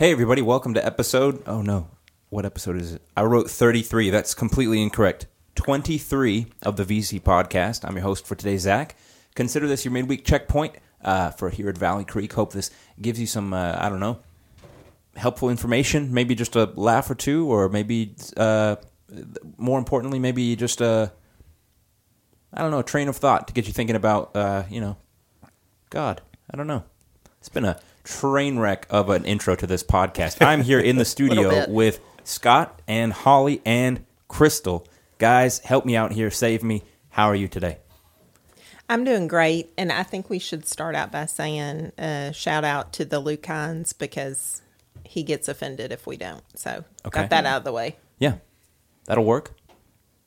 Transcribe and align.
Hey, 0.00 0.12
everybody, 0.12 0.40
welcome 0.40 0.72
to 0.72 0.82
episode. 0.86 1.42
Oh, 1.46 1.60
no. 1.60 1.88
What 2.30 2.46
episode 2.46 2.80
is 2.80 2.94
it? 2.94 3.02
I 3.14 3.22
wrote 3.24 3.50
33. 3.50 4.08
That's 4.08 4.32
completely 4.32 4.80
incorrect. 4.80 5.26
23 5.56 6.46
of 6.62 6.78
the 6.78 6.86
VC 6.86 7.20
podcast. 7.20 7.84
I'm 7.84 7.96
your 7.96 8.04
host 8.04 8.26
for 8.26 8.34
today, 8.34 8.56
Zach. 8.56 8.96
Consider 9.34 9.68
this 9.68 9.84
your 9.84 9.92
midweek 9.92 10.24
checkpoint 10.24 10.76
uh, 11.04 11.32
for 11.32 11.50
here 11.50 11.68
at 11.68 11.76
Valley 11.76 12.06
Creek. 12.06 12.32
Hope 12.32 12.54
this 12.54 12.70
gives 12.98 13.20
you 13.20 13.26
some, 13.26 13.52
uh, 13.52 13.76
I 13.78 13.90
don't 13.90 14.00
know, 14.00 14.20
helpful 15.16 15.50
information. 15.50 16.14
Maybe 16.14 16.34
just 16.34 16.56
a 16.56 16.72
laugh 16.76 17.10
or 17.10 17.14
two, 17.14 17.46
or 17.52 17.68
maybe, 17.68 18.14
uh, 18.38 18.76
more 19.58 19.78
importantly, 19.78 20.18
maybe 20.18 20.56
just 20.56 20.80
a, 20.80 21.12
I 22.54 22.62
don't 22.62 22.70
know, 22.70 22.78
a 22.78 22.84
train 22.84 23.08
of 23.08 23.18
thought 23.18 23.48
to 23.48 23.52
get 23.52 23.66
you 23.66 23.74
thinking 23.74 23.96
about, 23.96 24.34
uh, 24.34 24.62
you 24.70 24.80
know, 24.80 24.96
God. 25.90 26.22
I 26.50 26.56
don't 26.56 26.66
know. 26.66 26.84
It's 27.38 27.50
been 27.50 27.66
a 27.66 27.78
train 28.04 28.58
wreck 28.58 28.86
of 28.90 29.10
an 29.10 29.24
intro 29.24 29.54
to 29.56 29.66
this 29.66 29.82
podcast. 29.82 30.44
I'm 30.46 30.62
here 30.62 30.80
in 30.80 30.96
the 30.96 31.04
studio 31.04 31.68
with 31.68 32.00
Scott 32.24 32.80
and 32.88 33.12
Holly 33.12 33.60
and 33.64 34.04
Crystal. 34.28 34.86
Guys, 35.18 35.58
help 35.60 35.84
me 35.84 35.96
out 35.96 36.12
here. 36.12 36.30
Save 36.30 36.62
me. 36.62 36.82
How 37.10 37.26
are 37.26 37.34
you 37.34 37.48
today? 37.48 37.78
I'm 38.88 39.04
doing 39.04 39.28
great, 39.28 39.70
and 39.78 39.92
I 39.92 40.02
think 40.02 40.28
we 40.28 40.38
should 40.40 40.66
start 40.66 40.94
out 40.96 41.12
by 41.12 41.26
saying 41.26 41.92
uh, 41.98 42.32
shout 42.32 42.64
out 42.64 42.92
to 42.94 43.04
the 43.04 43.20
Lucans 43.20 43.92
because 43.92 44.62
he 45.04 45.22
gets 45.22 45.46
offended 45.48 45.92
if 45.92 46.06
we 46.06 46.16
don't. 46.16 46.42
So 46.56 46.84
Okay. 47.06 47.20
got 47.20 47.30
that 47.30 47.46
out 47.46 47.58
of 47.58 47.64
the 47.64 47.72
way. 47.72 47.96
Yeah, 48.18 48.34
that'll 49.06 49.24
work. 49.24 49.52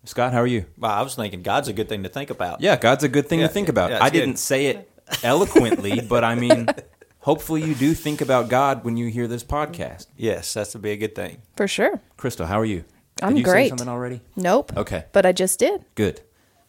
Scott, 0.06 0.32
how 0.34 0.40
are 0.40 0.48
you? 0.48 0.66
Well, 0.78 0.92
I 0.92 1.02
was 1.02 1.16
thinking 1.16 1.42
God's 1.44 1.68
a 1.70 1.74
good 1.74 1.88
thing 1.90 2.04
to 2.04 2.10
think 2.10 2.30
about. 2.30 2.62
Yeah, 2.62 2.76
God's 2.78 3.04
a 3.04 3.10
good 3.10 3.28
thing 3.28 3.40
Yeah, 3.40 3.48
to 3.48 3.54
think 3.54 3.68
about. 3.70 3.90
yeah, 3.90 3.98
it's 3.98 4.06
I 4.06 4.10
didn't 4.10 4.38
say 4.38 4.68
it 4.68 4.90
eloquently, 5.24 6.00
but 6.02 6.24
I 6.24 6.36
mean, 6.36 6.68
hopefully 7.24 7.64
you 7.64 7.74
do 7.76 7.94
think 7.94 8.22
about 8.22 8.48
God 8.50 8.84
when 8.86 8.96
you 8.98 9.08
hear 9.08 9.28
this 9.28 9.44
podcast. 9.44 10.08
Yes, 10.16 10.54
that's 10.54 10.72
to 10.74 10.80
be 10.80 10.92
a 10.92 10.98
good 10.98 11.16
thing. 11.16 11.42
For 11.58 11.68
sure. 11.68 12.00
Crystal, 12.18 12.46
how 12.46 12.60
are 12.60 12.66
you? 12.66 12.86
I'm 13.22 13.34
Did 13.34 13.40
you 13.40 13.46
say 13.46 13.52
great. 13.52 13.70
something 13.70 13.88
already? 13.90 14.22
Nope. 14.36 14.72
Okay. 14.78 15.06
But 15.12 15.26
I 15.26 15.32
just 15.32 15.60
did. 15.60 15.86
Good. 15.96 16.22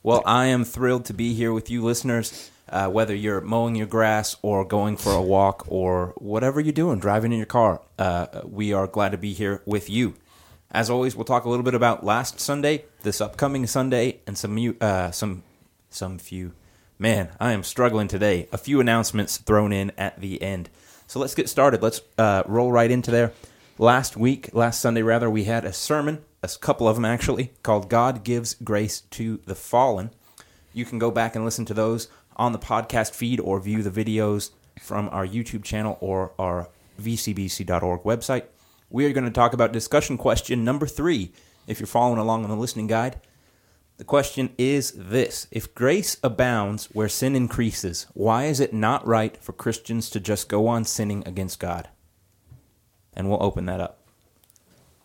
Well, 0.03 0.23
I 0.27 0.47
am 0.47 0.65
thrilled 0.65 1.05
to 1.07 1.15
be 1.15 1.35
here 1.35 1.53
with 1.53 1.71
you 1.71 1.83
listeners. 1.83 2.51
Uh, 2.69 2.89
whether 2.89 3.15
you're 3.15 3.41
mowing 3.43 3.75
your 3.77 3.87
grass 3.87 4.37
or 4.43 4.65
going 4.65 4.97
for 4.97 5.13
a 5.13 5.21
walk 5.23 5.65
or 5.69 6.15
whatever 6.17 6.61
you're 6.61 6.73
doing, 6.73 6.99
driving 6.99 7.31
in 7.31 7.39
your 7.39 7.47
car, 7.47 7.83
uh, 7.99 8.27
we 8.45 8.73
are 8.73 8.87
glad 8.87 9.13
to 9.13 9.19
be 9.19 9.33
here 9.35 9.63
with 9.67 9.89
you. 9.91 10.15
As 10.71 10.89
always, 10.91 11.15
we'll 11.15 11.27
talk 11.27 11.45
a 11.45 11.49
little 11.49 11.63
bit 11.63 11.75
about 11.75 12.05
last 12.05 12.41
Sunday, 12.41 12.85
this 13.03 13.21
upcoming 13.21 13.67
Sunday, 13.67 14.21
and 14.27 14.37
some 14.37 14.55
mu- 14.55 14.75
uh, 14.81 15.11
some 15.11 15.43
some 15.91 16.19
few. 16.19 16.53
Man, 17.05 17.29
I 17.39 17.53
am 17.53 17.65
struggling 17.65 18.09
today. 18.09 18.49
A 18.51 18.57
few 18.57 18.81
announcements 18.81 19.37
thrown 19.37 19.75
in 19.75 19.93
at 19.99 20.23
the 20.23 20.41
end. 20.41 20.71
So 21.07 21.21
let's 21.21 21.35
get 21.35 21.51
started. 21.51 21.83
Let's 21.83 22.01
uh, 22.17 22.45
roll 22.47 22.73
right 22.73 22.91
into 22.91 23.11
there. 23.11 23.35
Last 23.77 24.17
week, 24.17 24.49
last 24.55 24.81
Sunday 24.81 25.03
rather, 25.03 25.29
we 25.29 25.45
had 25.45 25.67
a 25.67 25.73
sermon, 25.75 26.25
a 26.43 26.49
couple 26.63 26.89
of 26.89 26.97
them 26.97 27.05
actually, 27.05 27.53
called 27.63 27.91
"God 27.91 28.25
Gives 28.25 28.55
Grace 28.55 29.03
to 29.11 29.39
the 29.45 29.55
Fallen." 29.55 30.13
You 30.73 30.87
can 30.87 30.99
go 30.99 31.11
back 31.11 31.37
and 31.37 31.45
listen 31.45 31.67
to 31.67 31.75
those 31.75 32.09
on 32.37 32.53
the 32.53 32.59
podcast 32.59 33.15
feed 33.15 33.39
or 33.39 33.61
view 33.61 33.83
the 33.83 34.05
videos 34.05 34.53
from 34.81 35.11
our 35.11 35.27
YouTube 35.27 35.63
channel 35.63 35.99
or 36.01 36.33
our 36.39 36.71
vcbc.org 36.99 38.03
website. 38.05 38.45
We 38.89 39.05
are 39.05 39.13
going 39.13 39.27
to 39.27 39.31
talk 39.31 39.53
about 39.53 39.73
discussion 39.73 40.17
question 40.17 40.65
number 40.65 40.87
three. 40.87 41.33
If 41.67 41.81
you're 41.81 41.87
following 41.87 42.19
along 42.19 42.45
on 42.45 42.51
the 42.51 42.57
listening 42.57 42.87
guide, 42.87 43.21
the 43.97 44.05
question 44.05 44.51
is 44.59 44.93
this 44.93 45.47
If 45.51 45.75
grace 45.75 46.17
abounds 46.23 46.87
where 46.87 47.09
sin 47.09 47.37
increases, 47.37 48.07
why 48.15 48.45
is 48.45 48.61
it 48.61 48.73
not 48.73 49.07
right 49.07 49.37
for 49.43 49.53
Christians 49.53 50.11
to 50.11 50.21
just 50.21 50.49
go 50.49 50.67
on 50.67 50.85
sinning 50.85 51.23
against 51.27 51.61
God? 51.61 51.89
And 53.13 53.29
we'll 53.29 53.43
open 53.43 53.67
that 53.67 53.81
up. 53.81 54.01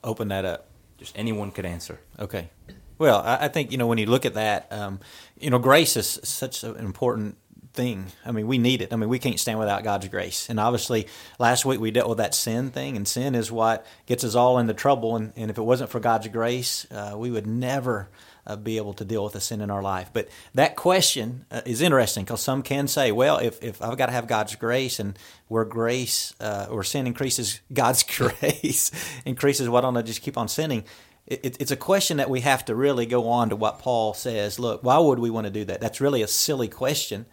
Open 0.03 0.29
that 0.29 0.45
up. 0.45 0.67
Just 0.97 1.17
anyone 1.17 1.51
could 1.51 1.65
answer. 1.65 1.99
Okay. 2.17 2.49
Well, 2.97 3.21
I, 3.25 3.47
think 3.47 3.71
you 3.71 3.77
know 3.77 3.87
when 3.87 3.97
you 3.97 4.07
look 4.07 4.25
at 4.25 4.33
that, 4.33 4.67
um, 4.71 4.99
you 5.39 5.49
know, 5.49 5.59
grace 5.59 5.95
is 5.95 6.19
such 6.23 6.63
an 6.65 6.75
important 6.75 7.37
thing. 7.73 8.07
I 8.25 8.33
mean, 8.33 8.45
we 8.45 8.57
need 8.57 8.81
it. 8.81 8.91
I 8.91 8.97
mean, 8.97 9.07
we 9.07 9.19
can't 9.19 9.39
stand 9.39 9.57
without 9.57 9.85
God's 9.85 10.09
grace. 10.09 10.49
And 10.49 10.59
obviously, 10.59 11.07
last 11.37 11.63
week 11.63 11.79
we 11.79 11.91
dealt 11.91 12.09
with 12.09 12.17
that 12.17 12.35
sin 12.35 12.71
thing, 12.71 12.97
and 12.97 13.07
sin 13.07 13.35
is 13.35 13.51
what 13.51 13.85
gets 14.05 14.25
us 14.25 14.35
all 14.35 14.57
into 14.57 14.73
trouble. 14.73 15.15
And, 15.15 15.31
and 15.37 15.49
if 15.49 15.57
it 15.57 15.61
wasn't 15.61 15.89
for 15.89 16.01
God's 16.01 16.27
grace, 16.27 16.85
uh, 16.91 17.13
we 17.15 17.31
would 17.31 17.47
never 17.47 18.09
uh, 18.49 18.55
be 18.57 18.77
able 18.77 18.93
to 18.95 19.05
deal 19.05 19.23
with 19.23 19.33
the 19.33 19.41
sin 19.41 19.61
in 19.61 19.69
our 19.71 19.81
life. 19.81 20.09
But 20.13 20.27
that 20.55 20.75
question 20.75 21.45
uh, 21.51 21.61
is 21.65 21.81
interesting 21.81 22.25
because 22.25 22.41
some 22.41 22.63
can 22.63 22.87
say, 22.87 23.11
well, 23.13 23.37
if, 23.37 23.63
if 23.63 23.81
I've 23.81 23.97
got 23.97 24.07
to 24.07 24.11
have 24.11 24.27
God's 24.27 24.55
grace 24.55 24.99
and 24.99 25.17
where 25.47 25.65
grace 25.65 26.33
uh, 26.41 26.67
or 26.69 26.83
sin 26.83 27.07
increases, 27.07 27.61
God's 27.73 28.03
grace 28.03 28.91
increases, 29.25 29.69
why 29.69 29.81
don't 29.81 29.97
I 29.97 30.01
just 30.01 30.21
keep 30.21 30.37
on 30.37 30.47
sinning? 30.49 30.83
It, 31.27 31.41
it- 31.43 31.57
it's 31.61 31.71
a 31.71 31.77
question 31.77 32.17
that 32.17 32.29
we 32.29 32.41
have 32.41 32.65
to 32.65 32.75
really 32.75 33.05
go 33.05 33.29
on 33.29 33.49
to 33.49 33.55
what 33.55 33.79
Paul 33.79 34.13
says. 34.13 34.59
Look, 34.59 34.83
why 34.83 34.97
would 34.97 35.19
we 35.19 35.29
want 35.29 35.45
to 35.45 35.51
do 35.51 35.65
that? 35.65 35.79
That's 35.81 36.01
really 36.01 36.21
a 36.23 36.27
silly 36.27 36.67
question 36.67 37.25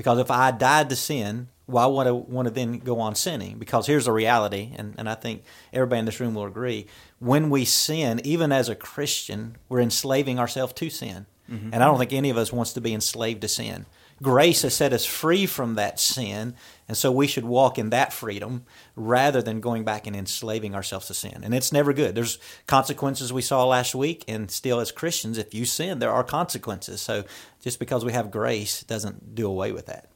because 0.00 0.18
if 0.18 0.30
I 0.30 0.50
died 0.50 0.88
to 0.88 0.96
sin, 0.96 1.48
why 1.66 1.84
would 1.84 2.06
I 2.06 2.10
want 2.12 2.48
to 2.48 2.50
then 2.50 2.78
go 2.78 3.00
on 3.00 3.14
sinning? 3.14 3.58
Because 3.58 3.86
here's 3.86 4.06
the 4.06 4.12
reality, 4.12 4.72
and, 4.74 4.94
and 4.96 5.10
I 5.10 5.14
think 5.14 5.42
everybody 5.74 5.98
in 5.98 6.04
this 6.06 6.18
room 6.20 6.34
will 6.34 6.46
agree. 6.46 6.86
When 7.18 7.50
we 7.50 7.66
sin, 7.66 8.18
even 8.24 8.50
as 8.50 8.70
a 8.70 8.74
Christian, 8.74 9.58
we're 9.68 9.80
enslaving 9.80 10.38
ourselves 10.38 10.72
to 10.72 10.88
sin. 10.88 11.26
Mm-hmm. 11.52 11.74
And 11.74 11.82
I 11.82 11.86
don't 11.86 11.98
think 11.98 12.14
any 12.14 12.30
of 12.30 12.38
us 12.38 12.50
wants 12.50 12.72
to 12.72 12.80
be 12.80 12.94
enslaved 12.94 13.42
to 13.42 13.48
sin. 13.48 13.84
Grace 14.22 14.62
has 14.62 14.74
set 14.74 14.92
us 14.92 15.06
free 15.06 15.46
from 15.46 15.76
that 15.76 15.98
sin, 15.98 16.54
and 16.86 16.96
so 16.96 17.10
we 17.10 17.26
should 17.26 17.44
walk 17.44 17.78
in 17.78 17.88
that 17.90 18.12
freedom 18.12 18.66
rather 18.94 19.40
than 19.40 19.60
going 19.60 19.82
back 19.82 20.06
and 20.06 20.14
enslaving 20.14 20.74
ourselves 20.74 21.06
to 21.06 21.14
sin. 21.14 21.40
And 21.42 21.54
it's 21.54 21.72
never 21.72 21.94
good. 21.94 22.14
There's 22.14 22.38
consequences 22.66 23.32
we 23.32 23.40
saw 23.40 23.64
last 23.64 23.94
week, 23.94 24.24
and 24.28 24.50
still, 24.50 24.78
as 24.78 24.92
Christians, 24.92 25.38
if 25.38 25.54
you 25.54 25.64
sin, 25.64 26.00
there 26.00 26.12
are 26.12 26.22
consequences. 26.22 27.00
So 27.00 27.24
just 27.62 27.78
because 27.78 28.04
we 28.04 28.12
have 28.12 28.30
grace 28.30 28.82
doesn't 28.82 29.34
do 29.34 29.46
away 29.46 29.72
with 29.72 29.86
that. 29.86 30.10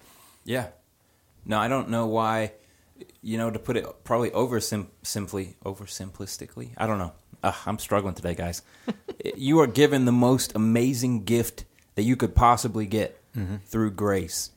Yeah. 0.44 0.68
No, 1.46 1.58
I 1.58 1.68
don't 1.68 1.88
know 1.88 2.06
why. 2.06 2.52
You 3.22 3.38
know, 3.38 3.50
to 3.50 3.58
put 3.58 3.76
it 3.76 3.86
probably 4.04 4.30
over 4.32 4.60
sim- 4.60 4.90
simply, 5.02 5.56
oversimplistically. 5.64 6.72
I 6.76 6.86
don't 6.86 6.98
know. 6.98 7.12
Ugh, 7.42 7.54
I'm 7.66 7.78
struggling 7.78 8.14
today, 8.14 8.34
guys. 8.34 8.62
you 9.34 9.60
are 9.60 9.66
given 9.66 10.04
the 10.04 10.12
most 10.12 10.54
amazing 10.54 11.24
gift 11.24 11.64
that 11.94 12.02
you 12.02 12.16
could 12.16 12.34
possibly 12.34 12.86
get 12.86 13.20
through 13.66 13.92
grace, 13.92 14.50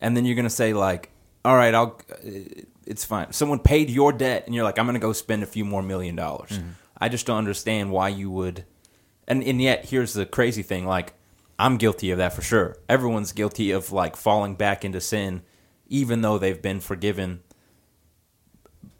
and 0.00 0.16
then 0.16 0.24
you're 0.24 0.36
gonna 0.36 0.50
say 0.50 0.72
like, 0.72 1.10
"All 1.44 1.56
right, 1.56 1.74
I'll." 1.74 2.00
Uh, 2.10 2.62
it's 2.86 3.04
fine. 3.04 3.32
Someone 3.32 3.58
paid 3.58 3.90
your 3.90 4.12
debt, 4.12 4.44
and 4.46 4.54
you're 4.54 4.64
like, 4.64 4.78
"I'm 4.78 4.86
gonna 4.86 4.98
go 4.98 5.12
spend 5.12 5.42
a 5.42 5.46
few 5.46 5.64
more 5.64 5.82
million 5.82 6.16
dollars." 6.16 6.50
Mm-hmm. 6.50 6.70
I 6.98 7.08
just 7.08 7.26
don't 7.26 7.38
understand 7.38 7.90
why 7.90 8.08
you 8.08 8.30
would. 8.30 8.64
And 9.28 9.42
and 9.42 9.60
yet, 9.60 9.86
here's 9.86 10.12
the 10.12 10.26
crazy 10.26 10.62
thing: 10.62 10.86
like, 10.86 11.14
I'm 11.58 11.76
guilty 11.76 12.10
of 12.10 12.18
that 12.18 12.32
for 12.32 12.42
sure. 12.42 12.76
Everyone's 12.88 13.32
guilty 13.32 13.70
of 13.70 13.92
like 13.92 14.16
falling 14.16 14.54
back 14.54 14.84
into 14.84 15.00
sin, 15.00 15.42
even 15.88 16.20
though 16.20 16.38
they've 16.38 16.60
been 16.60 16.80
forgiven. 16.80 17.40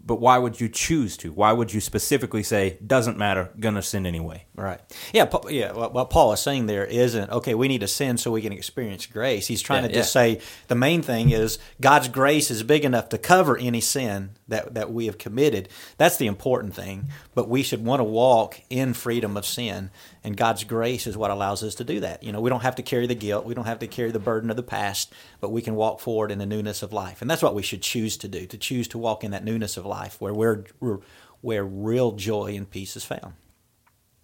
But 0.06 0.21
why 0.21 0.39
would 0.39 0.61
you 0.61 0.69
choose 0.69 1.17
to? 1.19 1.33
Why 1.33 1.53
would 1.53 1.75
you 1.75 1.81
specifically 1.81 2.44
say 2.44 2.78
doesn't 2.87 3.19
matter, 3.19 3.50
gonna 3.59 3.83
sin 3.83 4.06
anyway? 4.06 4.44
Right. 4.55 4.81
Yeah. 5.12 5.25
Pa- 5.25 5.49
Yeah. 5.49 5.72
What, 5.72 5.93
what 5.93 6.11
Paul 6.11 6.33
is 6.33 6.41
saying 6.41 6.67
there 6.67 6.84
isn't 6.87 7.28
okay. 7.31 7.55
We 7.55 7.67
need 7.67 7.81
to 7.81 7.89
sin 7.89 8.16
so 8.16 8.31
we 8.31 8.41
can 8.43 8.53
experience 8.53 9.05
grace. 9.06 9.49
He's 9.49 9.61
trying 9.62 9.83
Yeah, 9.83 9.89
to 9.89 9.95
just 9.95 10.15
yeah. 10.15 10.21
say 10.37 10.41
the 10.69 10.77
main 10.77 11.03
thing 11.03 11.31
is 11.31 11.59
God's 11.81 12.09
grace 12.09 12.50
is 12.53 12.62
big 12.62 12.84
enough 12.84 13.09
to 13.09 13.19
cover 13.19 13.59
any 13.59 13.81
sin 13.81 14.31
that 14.47 14.75
that 14.75 14.93
we 14.93 15.06
have 15.06 15.19
committed. 15.19 15.69
That's 15.99 16.16
the 16.19 16.28
important 16.28 16.75
thing. 16.75 17.09
But 17.34 17.49
we 17.49 17.62
should 17.65 17.84
want 17.84 18.00
to 18.00 18.05
walk 18.05 18.61
in 18.71 18.95
freedom 18.95 19.37
of 19.37 19.45
sin, 19.45 19.91
and 20.27 20.37
God's 20.37 20.65
grace 20.65 21.07
is 21.07 21.17
what 21.17 21.31
allows 21.31 21.63
us 21.63 21.77
to 21.77 21.85
do 21.85 22.01
that. 22.01 22.25
You 22.25 22.33
know, 22.33 22.41
we 22.41 22.51
don't 22.51 22.65
have 22.65 22.75
to 22.75 22.83
carry 22.83 23.07
the 23.07 23.15
guilt. 23.15 23.45
We 23.45 23.55
don't 23.55 23.67
have 23.67 23.79
to 23.79 23.87
carry 23.87 24.11
the 24.11 24.19
burden 24.19 24.51
of 24.51 24.57
the 24.57 24.63
past, 24.65 25.13
but 25.41 25.53
we 25.53 25.63
can 25.63 25.77
walk 25.77 26.01
forward 26.01 26.33
in 26.33 26.39
the 26.41 26.47
newness 26.47 26.83
of 26.83 26.93
life, 26.93 27.23
and 27.23 27.31
that's 27.31 27.45
what 27.45 27.55
we 27.55 27.63
should 27.63 27.81
choose 27.81 28.17
to 28.17 28.27
do. 28.27 28.45
To 28.45 28.59
choose 28.59 28.89
to 28.89 28.99
walk 28.99 29.23
in 29.23 29.31
that 29.31 29.45
newness 29.45 29.77
of 29.77 29.87
life, 29.87 30.21
where 30.21 30.35
we're, 30.35 30.65
we're 30.81 30.99
where 31.43 31.65
real 31.65 32.11
joy 32.11 32.57
and 32.57 32.69
peace 32.69 32.97
is 32.97 33.05
found. 33.05 33.34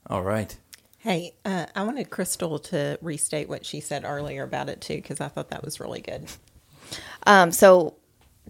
All 0.09 0.25
right. 0.25 0.57
Hey, 0.99 1.35
uh, 1.45 1.67
I 1.77 1.85
wanted 1.85 2.11
Crystal 2.11 2.59
to 2.59 2.99
restate 3.01 3.49
what 3.49 3.65
she 3.65 3.79
said 3.79 4.03
earlier 4.05 4.43
about 4.43 4.69
it 4.69 4.81
too, 4.81 4.97
because 4.97 5.21
I 5.21 5.29
thought 5.29 5.51
that 5.51 5.65
was 5.65 5.79
really 5.79 6.01
good. 6.01 6.27
Um, 7.29 7.53
so, 7.53 7.95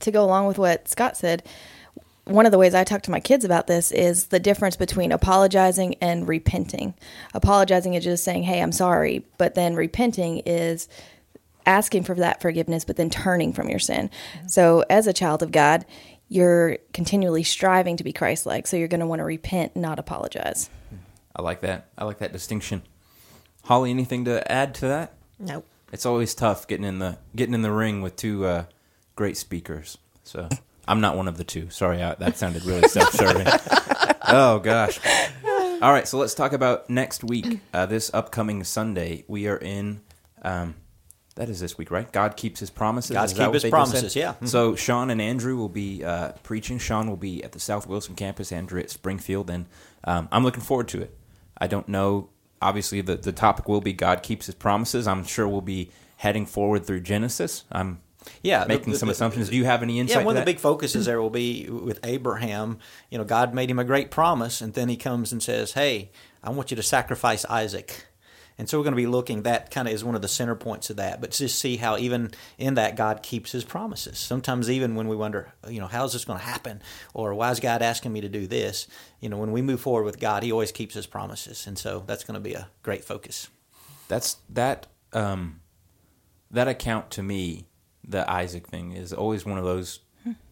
to 0.00 0.10
go 0.10 0.24
along 0.24 0.46
with 0.46 0.56
what 0.56 0.88
Scott 0.88 1.18
said, 1.18 1.42
one 2.24 2.46
of 2.46 2.52
the 2.52 2.58
ways 2.58 2.74
I 2.74 2.84
talk 2.84 3.02
to 3.02 3.10
my 3.10 3.20
kids 3.20 3.44
about 3.44 3.66
this 3.66 3.90
is 3.90 4.26
the 4.26 4.38
difference 4.38 4.76
between 4.76 5.10
apologizing 5.10 5.96
and 6.00 6.28
repenting. 6.28 6.94
Apologizing 7.34 7.94
is 7.94 8.04
just 8.04 8.24
saying, 8.24 8.44
hey, 8.44 8.62
I'm 8.62 8.72
sorry. 8.72 9.24
But 9.38 9.54
then 9.54 9.74
repenting 9.74 10.38
is 10.46 10.88
asking 11.66 12.04
for 12.04 12.14
that 12.16 12.40
forgiveness, 12.40 12.84
but 12.84 12.96
then 12.96 13.10
turning 13.10 13.52
from 13.52 13.68
your 13.68 13.78
sin. 13.78 14.10
So, 14.46 14.84
as 14.88 15.06
a 15.06 15.12
child 15.12 15.42
of 15.42 15.52
God, 15.52 15.84
you're 16.28 16.78
continually 16.92 17.42
striving 17.42 17.96
to 17.96 18.04
be 18.04 18.12
Christ 18.12 18.46
like. 18.46 18.66
So, 18.66 18.76
you're 18.76 18.88
going 18.88 19.00
to 19.00 19.06
want 19.06 19.20
to 19.20 19.24
repent, 19.24 19.74
not 19.74 19.98
apologize. 19.98 20.70
I 21.34 21.42
like 21.42 21.60
that. 21.62 21.88
I 21.96 22.04
like 22.04 22.18
that 22.18 22.32
distinction. 22.32 22.82
Holly, 23.64 23.90
anything 23.90 24.24
to 24.26 24.50
add 24.50 24.74
to 24.76 24.86
that? 24.88 25.14
Nope. 25.38 25.66
It's 25.92 26.06
always 26.06 26.34
tough 26.34 26.66
getting 26.66 26.86
in 26.86 26.98
the 26.98 27.18
getting 27.36 27.54
in 27.54 27.62
the 27.62 27.72
ring 27.72 28.00
with 28.00 28.16
two 28.16 28.46
uh, 28.46 28.64
great 29.14 29.36
speakers. 29.36 29.98
So 30.24 30.48
I'm 30.88 31.00
not 31.00 31.16
one 31.16 31.28
of 31.28 31.36
the 31.36 31.44
two. 31.44 31.70
Sorry, 31.70 32.02
I, 32.02 32.14
that 32.16 32.36
sounded 32.36 32.64
really 32.64 32.88
self-serving. 32.88 33.46
oh 34.28 34.58
gosh. 34.58 34.98
All 35.80 35.92
right, 35.92 36.06
so 36.06 36.18
let's 36.18 36.34
talk 36.34 36.52
about 36.52 36.88
next 36.90 37.24
week. 37.24 37.60
Uh, 37.74 37.86
this 37.86 38.12
upcoming 38.14 38.62
Sunday, 38.64 39.24
we 39.28 39.48
are 39.48 39.56
in. 39.56 40.00
Um, 40.42 40.74
that 41.34 41.48
is 41.48 41.60
this 41.60 41.78
week, 41.78 41.90
right? 41.90 42.10
God 42.12 42.36
keeps 42.36 42.60
His 42.60 42.68
promises. 42.70 43.12
God's 43.12 43.32
Is 43.32 43.38
that 43.38 43.44
keep 43.44 43.52
what 43.54 43.62
His 43.62 43.70
promises, 43.70 44.12
said? 44.12 44.18
yeah. 44.20 44.34
Mhm. 44.40 44.48
So 44.48 44.76
Sean 44.76 45.08
and 45.10 45.20
Andrew 45.20 45.56
will 45.56 45.68
be 45.70 46.04
uh, 46.04 46.32
preaching. 46.42 46.78
Sean 46.78 47.08
will 47.08 47.16
be 47.16 47.42
at 47.42 47.52
the 47.52 47.58
South 47.60 47.86
Wilson 47.86 48.14
campus. 48.14 48.52
Andrew 48.52 48.78
at 48.80 48.90
Springfield, 48.90 49.48
and 49.50 49.66
um, 50.04 50.28
I'm 50.30 50.44
looking 50.44 50.62
forward 50.62 50.88
to 50.88 51.00
it. 51.00 51.16
I 51.56 51.68
don't 51.68 51.88
know. 51.88 52.28
Obviously, 52.60 53.00
the 53.00 53.16
the 53.16 53.32
topic 53.32 53.66
will 53.68 53.80
be 53.80 53.92
God 53.92 54.22
keeps 54.22 54.46
His 54.46 54.54
promises. 54.54 55.06
I'm 55.08 55.24
sure 55.24 55.48
we'll 55.48 55.62
be 55.62 55.90
heading 56.18 56.44
forward 56.46 56.84
through 56.86 57.00
Genesis. 57.00 57.64
I'm 57.72 58.00
Yeah, 58.42 58.64
making 58.68 58.92
the- 58.92 58.98
some 58.98 59.08
the- 59.08 59.12
assumptions. 59.12 59.48
Do 59.48 59.56
you 59.56 59.64
have 59.64 59.82
any 59.82 59.98
insight? 60.00 60.18
Yeah, 60.20 60.24
one 60.24 60.36
of 60.36 60.42
the 60.42 60.46
big 60.52 60.60
focuses 60.60 61.06
there 61.06 61.20
will 61.20 61.30
be 61.30 61.68
with 61.68 62.00
Abraham. 62.04 62.78
You 63.10 63.18
know, 63.18 63.24
God 63.24 63.54
made 63.54 63.70
him 63.70 63.78
a 63.78 63.84
great 63.84 64.10
promise, 64.10 64.60
and 64.60 64.74
then 64.74 64.88
he 64.88 64.96
comes 64.96 65.32
and 65.32 65.42
says, 65.42 65.72
Hey, 65.72 66.10
I 66.42 66.50
want 66.50 66.70
you 66.70 66.76
to 66.76 66.82
sacrifice 66.82 67.44
Isaac. 67.46 68.06
And 68.58 68.68
so 68.68 68.78
we're 68.78 68.84
going 68.84 68.92
to 68.92 68.96
be 68.96 69.06
looking, 69.06 69.42
that 69.42 69.70
kind 69.70 69.88
of 69.88 69.94
is 69.94 70.04
one 70.04 70.14
of 70.14 70.20
the 70.22 70.28
center 70.28 70.54
points 70.54 70.90
of 70.90 70.96
that. 70.96 71.20
But 71.22 71.30
just 71.30 71.58
see 71.58 71.78
how 71.78 71.96
even 71.96 72.32
in 72.58 72.74
that, 72.74 72.96
God 72.96 73.22
keeps 73.22 73.50
his 73.50 73.64
promises. 73.64 74.18
Sometimes, 74.18 74.70
even 74.70 74.94
when 74.94 75.08
we 75.08 75.16
wonder, 75.16 75.52
you 75.66 75.80
know, 75.80 75.86
how's 75.86 76.12
this 76.12 76.26
going 76.26 76.38
to 76.38 76.44
happen? 76.44 76.82
Or 77.14 77.34
why 77.34 77.50
is 77.50 77.60
God 77.60 77.80
asking 77.80 78.12
me 78.12 78.20
to 78.20 78.28
do 78.28 78.46
this? 78.46 78.86
You 79.20 79.30
know, 79.30 79.38
when 79.38 79.52
we 79.52 79.62
move 79.62 79.80
forward 79.80 80.04
with 80.04 80.20
God, 80.20 80.42
he 80.42 80.52
always 80.52 80.70
keeps 80.70 80.94
his 80.94 81.06
promises. 81.06 81.66
And 81.66 81.78
so 81.78 82.04
that's 82.06 82.24
going 82.24 82.34
to 82.34 82.40
be 82.40 82.52
a 82.52 82.68
great 82.82 83.04
focus. 83.04 83.48
That's 84.08 84.36
that 84.50 84.86
um 85.14 85.60
that 86.50 86.68
account 86.68 87.10
to 87.12 87.22
me, 87.22 87.66
the 88.06 88.28
Isaac 88.30 88.66
thing 88.68 88.92
is 88.92 89.12
always 89.12 89.44
one 89.44 89.58
of 89.58 89.64
those 89.64 90.00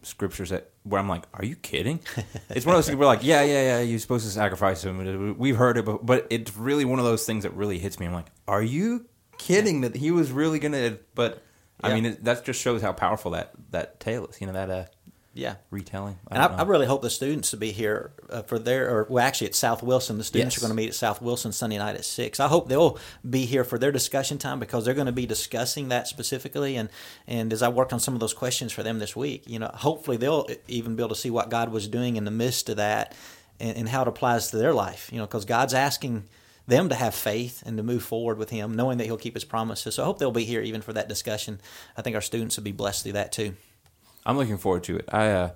scriptures 0.01 0.49
that 0.49 0.69
where 0.83 0.99
I'm 0.99 1.07
like, 1.07 1.23
are 1.33 1.45
you 1.45 1.55
kidding? 1.55 1.99
It's 2.49 2.65
one 2.65 2.75
of 2.75 2.79
those 2.79 2.87
things 2.87 2.97
where 2.97 3.07
like, 3.07 3.23
yeah, 3.23 3.43
yeah, 3.43 3.77
yeah, 3.77 3.79
you're 3.81 3.99
supposed 3.99 4.25
to 4.25 4.31
sacrifice 4.31 4.83
him. 4.83 5.37
We've 5.37 5.55
heard 5.55 5.77
it, 5.77 5.85
but, 5.85 6.05
but 6.05 6.27
it's 6.29 6.57
really 6.57 6.83
one 6.83 6.99
of 6.99 7.05
those 7.05 7.25
things 7.25 7.43
that 7.43 7.53
really 7.53 7.79
hits 7.79 7.99
me. 7.99 8.05
I'm 8.05 8.13
like, 8.13 8.27
are 8.47 8.61
you 8.61 9.05
kidding 9.37 9.81
that 9.81 9.95
he 9.95 10.11
was 10.11 10.31
really 10.31 10.59
gonna? 10.59 10.97
But 11.15 11.41
I 11.81 11.93
mean, 11.93 12.05
it, 12.05 12.23
that 12.25 12.43
just 12.43 12.59
shows 12.61 12.81
how 12.81 12.91
powerful 12.91 13.31
that 13.31 13.53
that 13.71 13.99
tale 13.99 14.25
is. 14.27 14.41
You 14.41 14.47
know 14.47 14.53
that 14.53 14.69
uh, 14.69 14.85
Yeah. 15.33 15.55
retelling. 15.69 16.19
I 16.27 16.35
And 16.35 16.43
I, 16.43 16.57
I 16.57 16.63
really 16.63 16.85
hope 16.85 17.01
the 17.01 17.09
students 17.09 17.51
to 17.51 17.57
be 17.57 17.71
here 17.71 18.11
uh, 18.29 18.41
for 18.41 18.59
their, 18.59 18.89
or 18.89 19.07
well, 19.09 19.25
actually 19.25 19.47
at 19.47 19.55
South 19.55 19.81
Wilson. 19.81 20.17
The 20.17 20.23
students 20.25 20.55
Yes. 20.55 20.59
are 20.59 20.67
going 20.67 20.75
to 20.77 20.81
meet 20.81 20.89
at 20.89 20.95
South 20.95 21.21
Wilson 21.21 21.51
Sunday 21.51 21.77
night 21.77 21.95
at 21.95 22.03
six. 22.03 22.39
I 22.39 22.47
hope 22.47 22.67
they'll 22.67 22.97
be 23.27 23.45
here 23.45 23.63
for 23.63 23.77
their 23.79 23.91
discussion 23.91 24.37
time 24.37 24.59
because 24.59 24.83
they're 24.83 24.93
going 24.93 25.05
to 25.05 25.11
be 25.13 25.25
discussing 25.25 25.89
that 25.89 26.07
specifically. 26.07 26.75
And 26.75 26.89
and 27.27 27.53
as 27.53 27.61
I 27.61 27.69
worked 27.69 27.93
on 27.93 27.99
some 27.99 28.13
of 28.13 28.19
those 28.19 28.33
questions 28.33 28.71
for 28.73 28.83
them 28.83 28.99
this 28.99 29.15
week, 29.15 29.43
you 29.47 29.59
know, 29.59 29.71
hopefully 29.73 30.17
they'll 30.17 30.47
even 30.67 30.95
be 30.95 31.01
able 31.03 31.15
to 31.15 31.21
see 31.21 31.29
what 31.31 31.49
God 31.49 31.71
was 31.71 31.87
doing 31.87 32.17
in 32.17 32.25
the 32.25 32.31
midst 32.31 32.67
of 32.67 32.75
that, 32.77 33.15
and, 33.59 33.77
and 33.77 33.89
how 33.89 34.01
it 34.01 34.07
applies 34.09 34.51
to 34.51 34.57
their 34.57 34.73
life. 34.73 35.09
You 35.13 35.19
know, 35.19 35.25
because 35.25 35.45
God's 35.45 35.73
asking 35.73 36.25
them 36.67 36.89
to 36.89 36.95
have 36.95 37.15
faith 37.15 37.63
and 37.65 37.77
to 37.77 37.83
move 37.83 38.03
forward 38.03 38.37
with 38.37 38.49
Him, 38.49 38.75
knowing 38.75 38.97
that 38.97 39.05
He'll 39.05 39.17
keep 39.17 39.33
His 39.33 39.45
promises. 39.45 39.95
So 39.95 40.03
I 40.03 40.05
hope 40.05 40.19
they'll 40.19 40.31
be 40.31 40.43
here 40.45 40.61
even 40.61 40.81
for 40.81 40.93
that 40.93 41.07
discussion. 41.07 41.59
I 41.97 42.01
think 42.01 42.15
our 42.15 42.21
students 42.21 42.57
will 42.57 42.63
be 42.63 42.71
blessed 42.73 43.03
through 43.03 43.13
that 43.13 43.31
too. 43.31 43.55
I'm 44.25 44.37
looking 44.37 44.57
forward 44.57 44.83
to 44.85 44.97
it. 44.97 45.05
I 45.11 45.27
uh, 45.29 45.49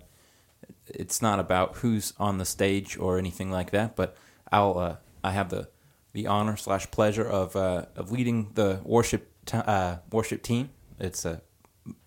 it's 0.88 1.21
not 1.21 1.39
about 1.39 1.77
who's 1.77 2.13
on 2.19 2.38
the 2.38 2.45
stage 2.45 2.97
or 2.97 3.17
anything 3.17 3.51
like 3.51 3.71
that, 3.71 3.95
but 3.95 4.15
I'll 4.51 4.77
uh, 4.77 4.95
I 5.23 5.31
have 5.31 5.50
the 5.50 5.69
the 6.13 6.27
honor 6.27 6.57
slash 6.57 6.89
pleasure 6.91 7.25
of 7.27 7.56
uh, 7.56 7.85
of 7.95 8.12
leading 8.12 8.51
the 8.56 8.79
worship 8.83 9.29
t- 9.45 9.57
uh, 9.57 9.97
worship 10.12 10.41
team. 10.44 10.69
It's 11.00 11.25
uh, 11.25 11.39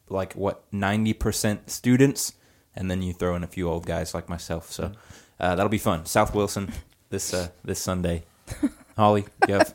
like 0.08 0.34
what 0.34 0.64
ninety 0.72 1.12
percent 1.12 1.70
students, 1.70 2.34
and 2.74 2.90
then 2.90 3.02
you 3.02 3.12
throw 3.12 3.34
in 3.36 3.44
a 3.44 3.48
few 3.48 3.68
old 3.68 3.86
guys 3.86 4.14
like 4.14 4.28
myself. 4.28 4.72
So 4.72 4.92
uh, 5.40 5.54
that'll 5.54 5.68
be 5.68 5.78
fun. 5.78 6.06
South 6.06 6.34
Wilson 6.34 6.72
this 7.10 7.32
uh, 7.34 7.48
this 7.64 7.80
Sunday. 7.80 8.24
Holly, 8.96 9.26
you 9.46 9.54
have 9.54 9.74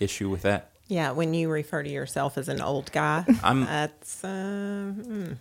issue 0.00 0.28
with 0.30 0.42
that? 0.42 0.70
Yeah, 0.88 1.10
when 1.10 1.34
you 1.34 1.50
refer 1.50 1.82
to 1.82 1.90
yourself 1.90 2.38
as 2.38 2.48
an 2.48 2.62
old 2.62 2.90
guy, 2.92 3.24
I'm- 3.42 3.64
that's 3.66 4.24
uh, 4.24 4.92
hmm. 4.96 5.32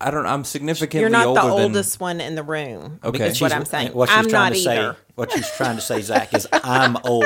I 0.00 0.10
don't. 0.10 0.26
I'm 0.26 0.44
significantly 0.44 1.00
you're 1.00 1.08
not 1.08 1.22
the 1.34 1.40
older 1.42 1.54
than- 1.54 1.62
oldest 1.62 2.00
one 2.00 2.20
in 2.20 2.34
the 2.34 2.42
room. 2.42 3.00
Okay. 3.02 3.18
That's 3.18 3.40
what 3.40 3.52
I'm 3.52 3.64
saying. 3.64 3.92
What 3.92 4.08
she's 4.08 4.18
I'm 4.18 4.28
trying 4.28 4.50
not 4.50 4.52
to 4.52 4.58
say, 4.58 4.78
either. 4.78 4.96
what 5.14 5.32
she's 5.32 5.50
trying 5.52 5.76
to 5.76 5.82
say, 5.82 6.02
Zach, 6.02 6.34
is 6.34 6.46
I'm 6.52 6.96
old 7.04 7.24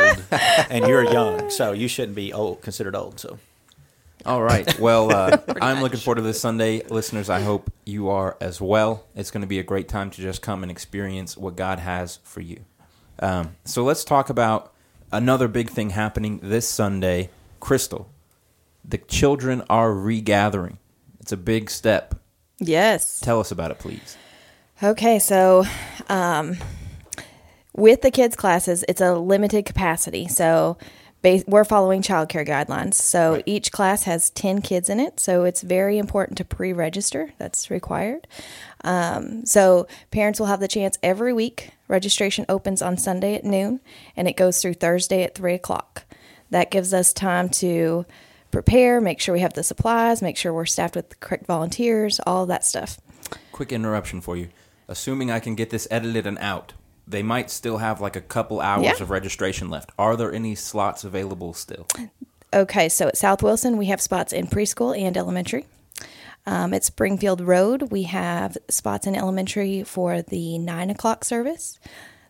and 0.71 0.87
you're 0.87 1.03
young, 1.05 1.51
so 1.51 1.73
you 1.73 1.89
shouldn't 1.89 2.15
be 2.15 2.33
old, 2.33 2.63
considered 2.63 2.95
old. 2.95 3.19
So 3.19 3.39
All 4.25 4.41
right. 4.43 4.79
Well, 4.79 5.11
uh, 5.13 5.39
I'm 5.61 5.81
looking 5.83 5.99
forward 5.99 6.17
to 6.17 6.23
this 6.23 6.41
Sunday. 6.41 6.85
Listeners, 6.87 7.29
I 7.29 7.41
hope 7.41 7.73
you 7.85 8.09
are 8.11 8.37
as 8.41 8.61
well. 8.61 9.05
It's 9.17 9.33
going 9.33 9.41
to 9.41 9.49
be 9.49 9.59
a 9.59 9.65
great 9.65 9.89
time 9.89 10.11
to 10.11 10.21
just 10.23 10.41
come 10.41 10.63
and 10.63 10.71
experience 10.71 11.37
what 11.37 11.57
God 11.57 11.81
has 11.81 12.21
for 12.23 12.41
you. 12.41 12.61
Um, 13.19 13.57
so 13.65 13.83
let's 13.83 14.05
talk 14.05 14.31
about 14.31 14.73
another 15.11 15.49
big 15.49 15.71
thing 15.71 15.91
happening 15.91 16.39
this 16.41 16.69
Sunday. 16.69 17.31
Crystal, 17.59 18.09
the 18.85 18.99
children 18.99 19.65
are 19.69 19.93
regathering. 19.93 20.79
It's 21.19 21.33
a 21.33 21.37
big 21.37 21.69
step. 21.69 22.15
Yes. 22.61 23.21
Tell 23.21 23.41
us 23.41 23.51
about 23.51 23.71
it, 23.71 23.79
please. 23.79 24.17
Okay, 24.83 25.19
so 25.19 25.65
um, 26.09 26.57
with 27.75 28.03
the 28.03 28.11
kids' 28.11 28.37
classes, 28.37 28.85
it's 28.89 29.01
a 29.01 29.15
limited 29.15 29.65
capacity. 29.65 30.29
So 30.29 30.79
we're 31.23 31.65
following 31.65 32.01
childcare 32.01 32.47
guidelines. 32.47 32.95
So 32.95 33.43
each 33.45 33.73
class 33.73 34.05
has 34.05 34.31
10 34.31 34.63
kids 34.63 34.89
in 34.89 35.01
it. 35.01 35.21
So 35.21 35.45
it's 35.45 35.61
very 35.61 35.99
important 35.99 36.39
to 36.39 36.45
pre 36.45 36.73
register, 36.73 37.33
that's 37.39 37.71
required. 37.71 38.27
Um, 38.85 39.45
so 39.45 39.87
parents 40.11 40.41
will 40.41 40.47
have 40.47 40.61
the 40.61 40.69
chance 40.69 40.99
every 41.03 41.33
week. 41.33 41.71
Registration 41.89 42.47
opens 42.49 42.81
on 42.81 42.97
Sunday 42.97 43.35
at 43.35 43.45
noon 43.45 43.81
and 44.17 44.29
it 44.29 44.37
goes 44.37 44.63
through 44.63 44.75
Thursday 44.75 45.23
at 45.23 45.35
3 45.35 45.55
o'clock. 45.55 46.05
That 46.49 46.71
gives 46.71 46.95
us 46.95 47.13
time 47.13 47.49
to 47.51 48.07
prepare, 48.51 49.01
make 49.01 49.21
sure 49.21 49.33
we 49.33 49.41
have 49.41 49.55
the 49.55 49.63
supplies, 49.63 50.23
make 50.23 50.37
sure 50.37 50.53
we're 50.53 50.67
staffed 50.67 50.97
with 50.97 51.11
the 51.11 51.17
correct 51.17 51.47
volunteers, 51.47 52.21
all 52.27 52.47
that 52.47 52.65
stuff. 52.65 52.99
Quick 53.53 53.73
interruption 53.73 54.21
for 54.21 54.37
you. 54.37 54.49
Assuming 54.89 55.31
I 55.31 55.41
can 55.41 55.55
get 55.55 55.71
this 55.71 55.87
edited 55.91 56.27
and 56.27 56.39
out, 56.39 56.73
they 57.07 57.23
might 57.23 57.51
still 57.51 57.79
have 57.79 58.01
like 58.01 58.17
a 58.17 58.21
couple 58.21 58.61
hours 58.61 58.85
Yeah. 58.85 59.03
of 59.03 59.11
registration 59.11 59.69
left. 59.71 59.91
Are 59.99 60.17
there 60.17 60.33
any 60.33 60.55
slots 60.55 61.05
available 61.05 61.55
still? 61.55 61.87
Okay, 62.53 62.89
so 62.89 63.07
at 63.09 63.17
South 63.17 63.43
Wilson, 63.43 63.77
we 63.77 63.87
have 63.87 64.01
spots 64.01 64.33
in 64.33 64.47
preschool 64.49 64.99
and 65.01 65.17
elementary. 65.17 65.67
Um, 66.47 66.73
at 66.75 66.83
Springfield 66.85 67.41
Road, 67.41 67.93
we 67.93 68.05
have 68.05 68.57
spots 68.69 69.07
in 69.07 69.15
elementary 69.15 69.85
for 69.85 70.23
the 70.23 70.59
nine 70.59 70.91
o'clock 70.91 71.25
service. 71.25 71.79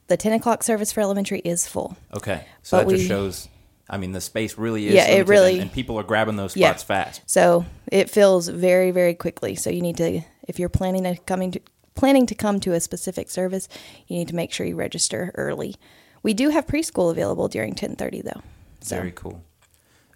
The 0.09 0.17
ten 0.17 0.33
o'clock 0.33 0.62
service 0.65 0.93
for 0.93 1.00
elementary 1.00 1.39
is 1.41 1.67
full. 1.69 1.97
Okay, 2.15 2.45
so 2.62 2.79
But 2.79 2.85
that 2.89 2.91
just 2.91 3.03
we- 3.05 3.09
shows. 3.09 3.49
I 3.93 3.97
mean, 3.99 4.13
the 4.13 4.21
space 4.21 4.57
really 4.57 4.87
is. 4.87 4.95
Yeah, 4.95 5.07
it 5.07 5.11
limited, 5.13 5.29
really- 5.29 5.53
and, 5.55 5.63
and 5.63 5.73
people 5.73 5.99
are 5.99 6.05
grabbing 6.05 6.37
those 6.37 6.57
Yeah. 6.57 6.69
spots 6.69 6.83
fast. 6.85 7.23
So 7.27 7.67
it 7.91 8.09
fills 8.09 8.47
very, 8.49 8.93
very 8.93 9.15
quickly. 9.15 9.57
So 9.57 9.69
you 9.69 9.83
need 9.83 9.97
to, 9.97 10.21
if 10.47 10.59
you're 10.61 10.69
planning 10.69 11.03
to 11.05 11.17
coming 11.27 11.51
to 11.53 11.61
planning 11.97 12.25
to 12.27 12.35
come 12.35 12.61
to 12.61 12.73
a 12.73 12.81
specific 12.81 13.29
service, 13.29 13.69
you 14.07 14.17
need 14.17 14.29
to 14.29 14.35
make 14.35 14.53
sure 14.53 14.65
you 14.65 14.77
register 14.77 15.33
early. 15.35 15.75
We 16.23 16.33
do 16.35 16.51
have 16.51 16.67
preschool 16.67 17.11
available 17.11 17.49
during 17.49 17.75
ten 17.75 17.97
thirty 17.97 18.23
though. 18.23 18.41
So 18.81 18.97
Very 18.97 19.11
cool. 19.13 19.43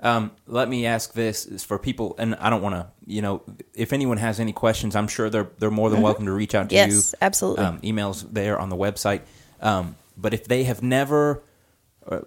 Um, 0.00 0.32
let 0.46 0.68
me 0.68 0.84
ask 0.86 1.12
this 1.14 1.46
is 1.46 1.64
for 1.64 1.78
people, 1.78 2.14
and 2.18 2.34
I 2.36 2.50
don't 2.50 2.60
want 2.62 2.74
to, 2.74 2.86
you 3.06 3.22
know, 3.22 3.42
if 3.74 3.92
anyone 3.92 4.18
has 4.18 4.38
any 4.38 4.52
questions, 4.52 4.94
I'm 4.94 5.08
sure 5.08 5.30
they're 5.30 5.48
they're 5.58 5.70
more 5.70 5.90
than 5.90 6.00
welcome 6.02 6.26
to 6.26 6.32
reach 6.32 6.54
out 6.54 6.68
to 6.70 6.76
Mm-hmm. 6.76 6.90
Yes, 6.90 7.12
you. 7.12 7.18
absolutely. 7.22 7.64
Um, 7.64 7.80
emails 7.80 8.24
there 8.32 8.58
on 8.58 8.68
the 8.68 8.76
website. 8.76 9.22
Um, 9.60 9.96
but 10.16 10.32
if 10.34 10.44
they 10.46 10.64
have 10.64 10.82
never, 10.82 11.42
uh, 12.06 12.20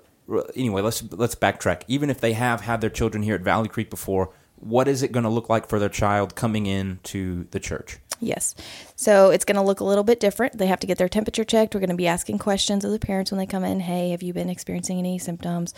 anyway, 0.55 0.81
let's 0.81 1.03
let's 1.12 1.36
backtrack. 1.36 1.84
Even 1.88 2.10
if 2.10 2.19
they 2.19 2.34
have 2.34 2.62
had 2.62 2.81
their 2.81 2.89
children 2.89 3.24
here 3.24 3.36
at 3.36 3.41
Valley 3.41 3.69
Creek 3.69 3.89
before, 3.89 4.31
what 4.55 4.88
is 4.88 5.03
it 5.03 5.12
going 5.12 5.24
to 5.24 5.29
look 5.29 5.50
like 5.50 5.67
for 5.67 5.79
their 5.79 5.89
child 5.89 6.36
coming 6.36 6.65
in 6.65 7.00
to 7.03 7.48
the 7.51 7.60
church? 7.60 7.98
Yes. 8.19 8.55
So 8.96 9.29
it's 9.29 9.46
going 9.46 9.57
to 9.57 9.62
look 9.62 9.79
a 9.79 9.84
little 9.84 10.03
bit 10.03 10.19
different. 10.19 10.57
They 10.57 10.65
have 10.67 10.79
to 10.79 10.88
get 10.88 10.98
their 10.98 11.10
temperature 11.10 11.43
checked. 11.43 11.75
We're 11.75 11.81
going 11.81 11.91
to 11.91 11.96
be 11.96 12.07
asking 12.07 12.39
questions 12.39 12.84
of 12.84 12.91
the 12.91 13.00
parents 13.00 13.31
when 13.31 13.38
they 13.38 13.46
come 13.46 13.63
in. 13.63 13.79
Hey, 13.79 14.10
have 14.10 14.24
you 14.24 14.34
been 14.34 14.50
experiencing 14.50 14.98
any 14.98 15.19
symptoms? 15.19 15.74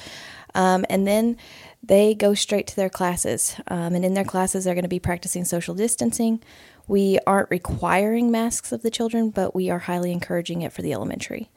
Um, 0.56 0.86
and 0.89 1.06
then 1.06 1.36
they 1.84 2.15
go 2.15 2.34
straight 2.34 2.68
to 2.68 2.75
their 2.75 2.89
classes. 2.89 3.56
Um, 3.68 3.94
and 3.94 4.06
in 4.06 4.13
their 4.13 4.24
classes, 4.24 4.63
they're 4.63 4.74
going 4.74 4.84
to 4.84 4.89
be 4.89 5.00
practicing 5.00 5.44
social 5.44 5.75
distancing. 5.75 6.41
We 6.88 7.20
aren't 7.27 7.51
requiring 7.51 8.32
masks 8.32 8.72
of 8.72 8.84
the 8.84 8.89
children, 8.89 9.32
but 9.32 9.53
we 9.53 9.70
are 9.70 9.79
highly 9.79 10.12
encouraging 10.12 10.62
it 10.62 10.72
for 10.72 10.82
the 10.82 10.94
elementary. 10.94 11.50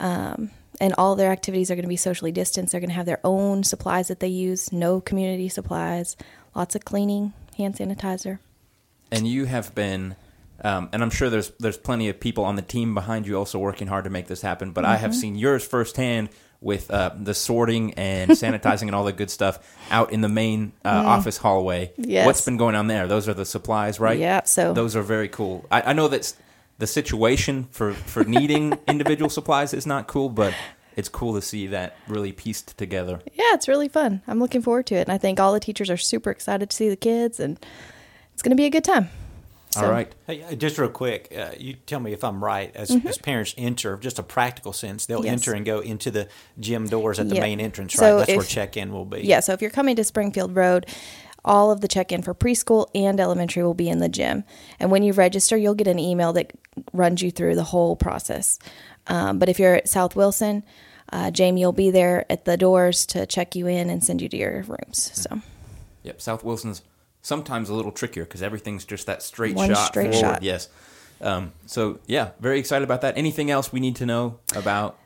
Um, 0.00 0.50
and 0.80 0.92
all 0.98 1.14
their 1.16 1.30
activities 1.30 1.70
are 1.70 1.74
going 1.76 1.84
to 1.84 1.88
be 1.88 1.96
socially 1.96 2.32
distanced. 2.32 2.72
They're 2.72 2.80
going 2.80 2.90
to 2.90 2.96
have 2.96 3.06
their 3.06 3.20
own 3.24 3.62
supplies 3.62 4.08
that 4.08 4.20
they 4.20 4.28
use, 4.28 4.72
no 4.72 5.00
community 5.00 5.48
supplies, 5.48 6.16
lots 6.54 6.74
of 6.74 6.84
cleaning, 6.84 7.32
hand 7.56 7.76
sanitizer. 7.76 8.38
And 9.12 9.26
you 9.28 9.44
have 9.46 9.74
been 9.74 10.16
Um, 10.62 10.88
and 10.92 11.02
I'm 11.02 11.10
sure 11.10 11.30
there's 11.30 11.50
there's 11.60 11.76
plenty 11.76 12.08
of 12.08 12.18
people 12.18 12.44
on 12.44 12.56
the 12.56 12.62
team 12.62 12.94
behind 12.94 13.26
you 13.26 13.36
also 13.36 13.58
working 13.58 13.86
hard 13.88 14.04
to 14.04 14.10
make 14.10 14.26
this 14.28 14.40
happen. 14.42 14.72
But 14.72 14.84
I 14.84 14.94
Mm-hmm. 14.94 15.00
have 15.02 15.14
seen 15.14 15.36
yours 15.36 15.64
firsthand 15.66 16.28
with 16.60 16.90
uh, 16.90 17.10
the 17.22 17.34
sorting 17.34 17.92
and 17.94 18.30
sanitizing 18.42 18.82
and 18.86 18.94
all 18.94 19.04
the 19.04 19.12
good 19.12 19.30
stuff 19.30 19.58
out 19.90 20.12
in 20.12 20.22
the 20.22 20.28
main 20.28 20.72
uh, 20.84 20.88
office 20.88 21.36
hallway. 21.36 21.92
Mm. 21.98 22.04
Yes. 22.08 22.26
What's 22.26 22.40
been 22.44 22.56
going 22.56 22.74
on 22.76 22.86
there? 22.86 23.06
Those 23.06 23.28
are 23.28 23.34
the 23.34 23.44
supplies, 23.44 24.00
right? 24.00 24.18
Yeah, 24.18 24.42
so- 24.44 24.72
those 24.72 24.96
are 24.96 25.02
very 25.02 25.28
cool. 25.28 25.66
I, 25.70 25.90
I 25.90 25.92
know 25.92 26.08
that's 26.08 26.34
the 26.78 26.86
situation 26.86 27.68
for 27.70 27.92
for 27.94 28.24
needing 28.38 28.78
individual 28.88 29.30
supplies 29.30 29.72
is 29.74 29.86
not 29.86 30.06
cool, 30.06 30.28
but 30.28 30.54
it's 30.96 31.08
cool 31.08 31.34
to 31.34 31.42
see 31.42 31.66
that 31.68 31.96
really 32.06 32.32
pieced 32.32 32.76
together. 32.78 33.20
Yeah, 33.32 33.54
it's 33.54 33.66
really 33.68 33.88
fun. 33.88 34.22
I'm 34.28 34.38
looking 34.38 34.62
forward 34.62 34.86
to 34.86 34.94
it. 34.94 35.02
And 35.02 35.12
I 35.12 35.18
think 35.18 35.40
all 35.40 35.52
the 35.52 35.60
teachers 35.60 35.90
are 35.90 35.96
super 35.96 36.30
excited 36.30 36.70
to 36.70 36.76
see 36.76 36.88
the 36.88 36.96
kids, 36.96 37.40
and 37.40 37.58
it's 38.32 38.42
going 38.42 38.50
to 38.50 38.56
be 38.56 38.66
a 38.66 38.70
good 38.70 38.84
time. 38.84 39.08
all 39.76 39.90
right. 39.90 40.12
Hey, 40.28 40.44
uh, 40.44 40.54
just 40.54 40.78
real 40.78 40.88
quick, 40.88 41.32
uh, 41.36 41.50
you 41.58 41.74
tell 41.86 41.98
me 41.98 42.12
if 42.12 42.22
I'm 42.22 42.44
right. 42.44 42.70
As, 42.76 42.92
as 43.04 43.18
parents 43.18 43.56
enter, 43.58 43.96
just 43.96 44.20
a 44.20 44.22
practical 44.22 44.72
sense, 44.72 45.06
they'll 45.06 45.18
Mm-hmm. 45.18 45.26
Yes. 45.26 45.32
enter 45.32 45.54
and 45.54 45.66
go 45.66 45.80
into 45.80 46.12
the 46.12 46.28
gym 46.60 46.86
doors 46.86 47.18
at 47.18 47.28
the 47.28 47.34
Yeah. 47.34 47.40
main 47.40 47.60
entrance, 47.60 47.96
right? 47.96 48.06
So 48.06 48.18
That's 48.18 48.36
where 48.36 48.44
check-in 48.44 48.92
will 48.92 49.04
be. 49.04 49.22
Yeah, 49.22 49.40
so 49.40 49.52
if 49.52 49.60
you're 49.60 49.72
coming 49.72 49.96
to 49.96 50.04
Springfield 50.04 50.54
Road, 50.54 50.86
all 51.44 51.72
of 51.72 51.80
the 51.80 51.88
check 51.88 52.12
in 52.12 52.22
for 52.22 52.34
preschool 52.34 52.86
and 52.94 53.18
elementary 53.20 53.62
will 53.64 53.74
be 53.74 53.88
in 53.88 53.98
the 53.98 54.08
gym. 54.08 54.44
And 54.78 54.90
when 54.92 55.02
you 55.02 55.12
register, 55.12 55.56
you'll 55.56 55.74
get 55.74 55.88
an 55.88 55.98
email 55.98 56.32
that 56.34 56.52
runs 56.92 57.22
you 57.22 57.30
through 57.30 57.54
the 57.54 57.64
whole 57.64 57.96
process. 57.96 58.58
Um, 59.06 59.38
but 59.38 59.48
if 59.48 59.58
you're 59.58 59.74
at 59.74 59.88
South 59.88 60.16
Wilson, 60.16 60.62
uh, 61.12 61.30
Jamie 61.30 61.64
will 61.64 61.72
be 61.72 61.90
there 61.90 62.24
at 62.30 62.44
the 62.44 62.56
doors 62.56 63.06
to 63.06 63.26
check 63.26 63.54
you 63.54 63.66
in 63.66 63.90
and 63.90 64.02
send 64.02 64.22
you 64.22 64.28
to 64.28 64.36
your 64.36 64.62
rooms. 64.62 65.10
So, 65.14 65.40
Yep, 66.02 66.20
South 66.20 66.44
Wilson's 66.44 66.82
sometimes 67.22 67.68
a 67.70 67.74
little 67.74 67.92
trickier 67.92 68.24
because 68.24 68.42
everything's 68.42 68.84
just 68.84 69.06
that 69.06 69.22
straight 69.22 69.54
One 69.56 69.68
shot 69.70 69.86
straight 69.88 70.12
forward. 70.12 70.20
shot. 70.20 70.42
Yes. 70.42 70.68
Um, 71.20 71.52
so 71.66 71.98
yeah, 72.06 72.30
very 72.40 72.58
excited 72.58 72.84
about 72.84 73.00
that. 73.02 73.16
Anything 73.16 73.50
else 73.50 73.72
we 73.72 73.80
need 73.80 73.96
to 73.96 74.06
know 74.06 74.38
about? 74.54 74.98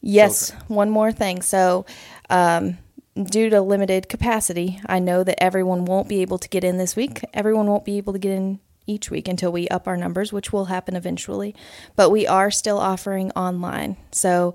Yes, 0.00 0.50
Children. 0.50 0.66
one 0.68 0.90
more 0.90 1.12
thing. 1.12 1.40
So, 1.40 1.86
um, 2.28 2.76
due 3.22 3.48
to 3.48 3.62
limited 3.62 4.08
capacity, 4.10 4.80
I 4.84 4.98
know 4.98 5.24
that 5.24 5.42
everyone 5.42 5.86
won't 5.86 6.08
be 6.08 6.20
able 6.20 6.36
to 6.38 6.48
get 6.48 6.64
in 6.64 6.76
this 6.76 6.94
week. 6.96 7.22
Everyone 7.32 7.66
won't 7.66 7.84
be 7.86 7.96
able 7.96 8.12
to 8.12 8.18
get 8.18 8.32
in 8.32 8.58
each 8.86 9.10
week 9.10 9.28
until 9.28 9.52
we 9.52 9.68
up 9.68 9.86
our 9.86 9.96
numbers, 9.96 10.32
which 10.32 10.52
will 10.52 10.66
happen 10.66 10.96
eventually. 10.96 11.54
But 11.96 12.10
we 12.10 12.26
are 12.26 12.50
still 12.50 12.78
offering 12.78 13.30
online. 13.32 13.96
So, 14.12 14.54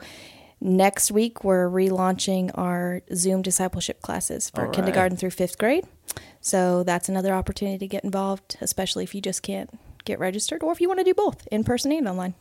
next 0.62 1.12
week 1.12 1.44
we're 1.44 1.70
relaunching 1.70 2.52
our 2.56 3.02
Zoom 3.16 3.42
discipleship 3.42 4.02
classes 4.02 4.50
for 4.50 4.66
right. 4.66 4.74
kindergarten 4.74 5.18
through 5.18 5.32
fifth 5.32 5.58
grade. 5.58 5.86
So, 6.42 6.84
that's 6.84 7.10
another 7.10 7.34
opportunity 7.34 7.78
to 7.80 7.88
get 7.88 8.04
involved, 8.04 8.58
especially 8.62 9.04
if 9.04 9.16
you 9.16 9.22
just 9.22 9.42
can't 9.44 9.70
get 10.06 10.20
registered 10.20 10.64
or 10.64 10.72
if 10.72 10.82
you 10.82 10.88
want 10.88 11.00
to 11.00 11.04
do 11.04 11.14
both 11.14 11.48
in 11.52 11.64
person 11.64 11.92
and 11.92 12.08
online. 12.08 12.34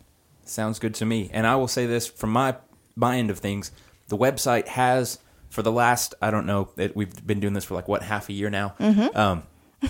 Sounds 0.45 0.79
good 0.79 0.95
to 0.95 1.05
me. 1.05 1.31
And 1.33 1.47
I 1.47 1.57
will 1.57 1.69
say 1.69 1.87
this 1.87 2.07
from 2.07 2.31
my 2.31 2.57
my 2.97 3.17
end 3.17 3.31
of 3.31 3.39
things, 3.39 3.71
the 4.09 4.17
website 4.17 4.67
has 4.69 5.19
for 5.51 5.63
the 5.63 5.73
last 5.73 6.15
I 6.21 6.31
don't 6.31 6.47
know 6.47 6.71
it, 6.77 6.97
we've 6.97 7.27
been 7.27 7.41
doing 7.41 7.53
this 7.53 7.65
for 7.65 7.75
like 7.75 7.89
what 7.89 8.03
half 8.03 8.29
a 8.29 8.33
year 8.33 8.51
now. 8.51 8.75
Um, 9.15 9.43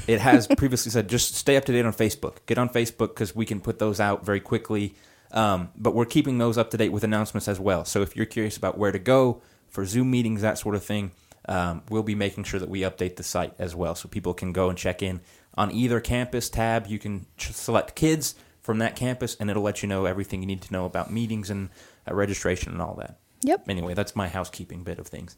it 0.07 0.21
has 0.21 0.47
previously 0.47 0.90
said 0.90 1.09
just 1.09 1.35
stay 1.35 1.57
up 1.57 1.64
to 1.66 1.73
date 1.73 1.85
on 1.85 1.92
Facebook. 1.92 2.38
Get 2.47 2.59
on 2.59 2.68
Facebook 2.68 3.09
because 3.09 3.35
we 3.35 3.47
can 3.47 3.61
put 3.61 3.78
those 3.78 4.00
out 4.00 4.25
very 4.25 4.40
quickly. 4.40 4.95
Um, 5.30 5.71
but 5.76 5.95
we're 5.95 6.07
keeping 6.07 6.38
those 6.38 6.57
up 6.57 6.71
to 6.71 6.76
date 6.76 6.90
with 6.90 7.04
announcements 7.04 7.49
as 7.49 7.61
well. 7.61 7.85
So 7.85 8.02
if 8.02 8.16
you're 8.16 8.26
curious 8.26 8.57
about 8.57 8.78
where 8.78 8.92
to 8.92 8.99
go 8.99 9.42
for 9.68 9.85
Zoom 9.85 10.11
meetings, 10.11 10.40
that 10.42 10.59
sort 10.59 10.75
of 10.75 10.83
thing, 10.83 11.12
um, 11.49 11.83
we'll 11.90 12.02
be 12.02 12.14
making 12.14 12.45
sure 12.45 12.61
that 12.61 12.68
we 12.68 12.80
update 12.80 13.16
the 13.16 13.23
site 13.23 13.54
as 13.59 13.75
well, 13.75 13.95
so 13.95 14.09
people 14.09 14.35
can 14.35 14.52
go 14.52 14.68
and 14.68 14.78
check 14.78 15.02
in 15.02 15.21
on 15.54 15.71
either 15.71 16.00
campus 16.00 16.49
tab. 16.49 16.87
You 16.87 16.99
can 16.99 17.26
ch- 17.37 17.52
select 17.52 17.95
kids 17.95 18.35
from 18.61 18.78
that 18.78 18.97
campus, 18.97 19.37
and 19.38 19.50
it'll 19.50 19.62
let 19.62 19.83
you 19.83 19.88
know 19.88 20.04
everything 20.04 20.40
you 20.40 20.47
need 20.47 20.62
to 20.62 20.73
know 20.73 20.85
about 20.85 21.12
meetings 21.12 21.50
and 21.50 21.71
uh, 22.09 22.14
registration 22.14 22.73
and 22.73 22.83
all 22.83 22.95
that. 22.95 23.18
Yep. 23.42 23.68
Anyway, 23.68 23.95
that's 23.95 24.16
my 24.16 24.28
housekeeping 24.28 24.83
bit 24.83 24.99
of 24.99 25.07
things. 25.07 25.37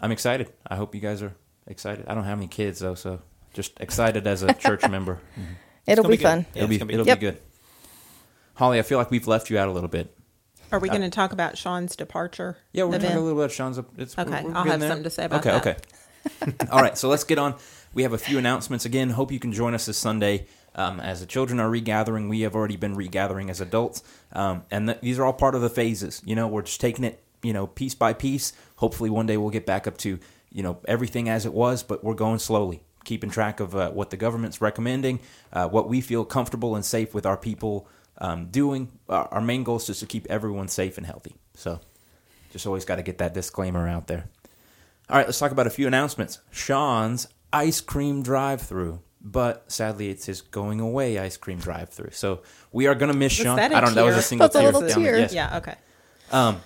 I'm 0.00 0.12
excited. 0.12 0.52
I 0.66 0.76
hope 0.76 0.94
you 0.94 1.00
guys 1.00 1.22
are 1.22 1.34
excited. 1.70 2.04
I 2.08 2.14
don't 2.14 2.24
have 2.24 2.38
any 2.38 2.48
kids 2.48 2.80
though, 2.80 2.94
so 2.94 3.20
just 3.54 3.78
excited 3.80 4.26
as 4.26 4.42
a 4.42 4.52
church 4.66 4.88
member. 4.88 5.20
It'll 5.86 6.04
be, 6.04 6.16
be 6.16 6.22
fun. 6.22 6.46
Yeah, 6.54 6.64
it'll 6.64 6.68
be 6.68 6.78
gonna 6.78 6.88
be 6.88 6.94
it'll 6.94 7.06
good. 7.06 7.20
be 7.20 7.26
good. 7.26 7.38
Holly, 8.54 8.78
I 8.78 8.82
feel 8.82 8.98
like 8.98 9.10
we've 9.10 9.26
left 9.26 9.50
you 9.50 9.58
out 9.58 9.68
a 9.68 9.72
little 9.72 9.88
bit. 9.88 10.14
Are 10.72 10.78
we 10.78 10.88
going 10.88 11.00
to 11.00 11.10
talk 11.10 11.32
about 11.32 11.58
Sean's 11.58 11.96
departure? 11.96 12.56
Yeah, 12.72 12.84
we're 12.84 12.90
event? 12.90 13.02
talking 13.04 13.16
a 13.16 13.20
little 13.22 13.36
bit 13.38 13.44
about 13.44 13.52
Sean's. 13.52 13.78
It's, 13.98 14.16
Okay, 14.16 14.30
we're- 14.30 14.44
we're 14.44 14.54
I'll 14.54 14.64
have 14.64 14.78
there. 14.80 14.88
something 14.88 15.04
to 15.04 15.10
say 15.10 15.24
about 15.24 15.40
okay, 15.44 15.50
that. 15.50 15.60
Okay, 16.46 16.52
okay, 16.52 16.66
All 16.70 16.80
right, 16.80 16.96
so 16.96 17.08
let's 17.08 17.24
get 17.24 17.38
on. 17.38 17.56
We 17.92 18.04
have 18.04 18.12
a 18.12 18.18
few 18.18 18.38
announcements 18.38 18.84
again. 18.84 19.10
Hope 19.10 19.32
you 19.32 19.40
can 19.40 19.52
join 19.52 19.74
us 19.74 19.86
this 19.86 19.96
Sunday. 19.98 20.46
Um, 20.76 21.00
as 21.00 21.18
the 21.18 21.26
children 21.26 21.58
are 21.58 21.68
regathering, 21.68 22.28
we 22.28 22.42
have 22.42 22.54
already 22.54 22.76
been 22.76 22.94
regathering 22.94 23.50
as 23.50 23.60
adults, 23.60 24.04
um, 24.32 24.62
and 24.70 24.86
th- 24.86 25.00
these 25.00 25.18
are 25.18 25.24
all 25.24 25.32
part 25.32 25.56
of 25.56 25.62
the 25.62 25.68
phases. 25.70 26.22
You 26.24 26.36
know, 26.36 26.46
we're 26.46 26.62
just 26.62 26.80
taking 26.80 27.04
it, 27.04 27.20
you 27.42 27.52
know, 27.52 27.66
piece 27.66 27.96
by 27.96 28.12
piece. 28.12 28.52
Hopefully, 28.76 29.10
one 29.10 29.26
day 29.26 29.36
we'll 29.36 29.50
get 29.50 29.66
back 29.66 29.88
up 29.88 29.98
to, 29.98 30.20
you 30.52 30.62
know, 30.62 30.78
everything 30.86 31.28
as 31.28 31.46
it 31.46 31.52
was, 31.52 31.82
but 31.82 32.02
we're 32.04 32.14
going 32.14 32.38
slowly, 32.38 32.82
keeping 33.04 33.30
track 33.30 33.60
of 33.60 33.74
uh, 33.76 33.90
what 33.90 34.10
the 34.10 34.16
government's 34.16 34.60
recommending, 34.60 35.20
uh, 35.52 35.68
what 35.68 35.88
we 35.88 36.00
feel 36.00 36.24
comfortable 36.24 36.74
and 36.74 36.84
safe 36.84 37.14
with 37.14 37.24
our 37.26 37.36
people 37.36 37.86
um, 38.18 38.46
doing. 38.46 38.90
Our, 39.08 39.26
our 39.28 39.40
main 39.40 39.62
goal 39.64 39.76
is 39.76 39.86
just 39.86 40.00
to 40.00 40.06
keep 40.06 40.26
everyone 40.28 40.68
safe 40.68 40.96
and 40.98 41.06
healthy. 41.06 41.36
So, 41.54 41.80
just 42.52 42.66
always 42.66 42.84
got 42.84 42.96
to 42.96 43.02
get 43.02 43.18
that 43.18 43.32
disclaimer 43.34 43.86
out 43.88 44.06
there. 44.08 44.24
All 45.08 45.16
right, 45.16 45.26
let's 45.26 45.38
talk 45.38 45.52
about 45.52 45.66
a 45.66 45.70
few 45.70 45.86
announcements. 45.86 46.38
Sean's 46.50 47.26
ice 47.52 47.80
cream 47.80 48.22
drive 48.22 48.62
through, 48.62 49.00
but 49.20 49.64
sadly, 49.70 50.08
it's 50.08 50.26
his 50.26 50.40
going 50.40 50.80
away 50.80 51.18
ice 51.18 51.36
cream 51.36 51.58
drive 51.58 51.88
through. 51.90 52.10
So 52.12 52.42
we 52.72 52.86
are 52.86 52.94
going 52.94 53.10
to 53.12 53.16
miss 53.18 53.32
Sean. 53.32 53.58
a 53.58 53.62
I 53.62 53.68
don't 53.68 53.82
know. 53.94 53.94
That 53.94 54.04
was 54.04 54.16
a 54.16 54.22
single 54.22 54.44
That's 54.46 54.56
a 54.56 54.58
tear. 54.60 54.66
little 54.72 54.80
down 54.88 55.02
the- 55.02 55.08
tear. 55.10 55.18
yes. 55.18 55.32
Yeah, 55.32 55.56
okay. 55.58 55.74
Um, 56.32 56.60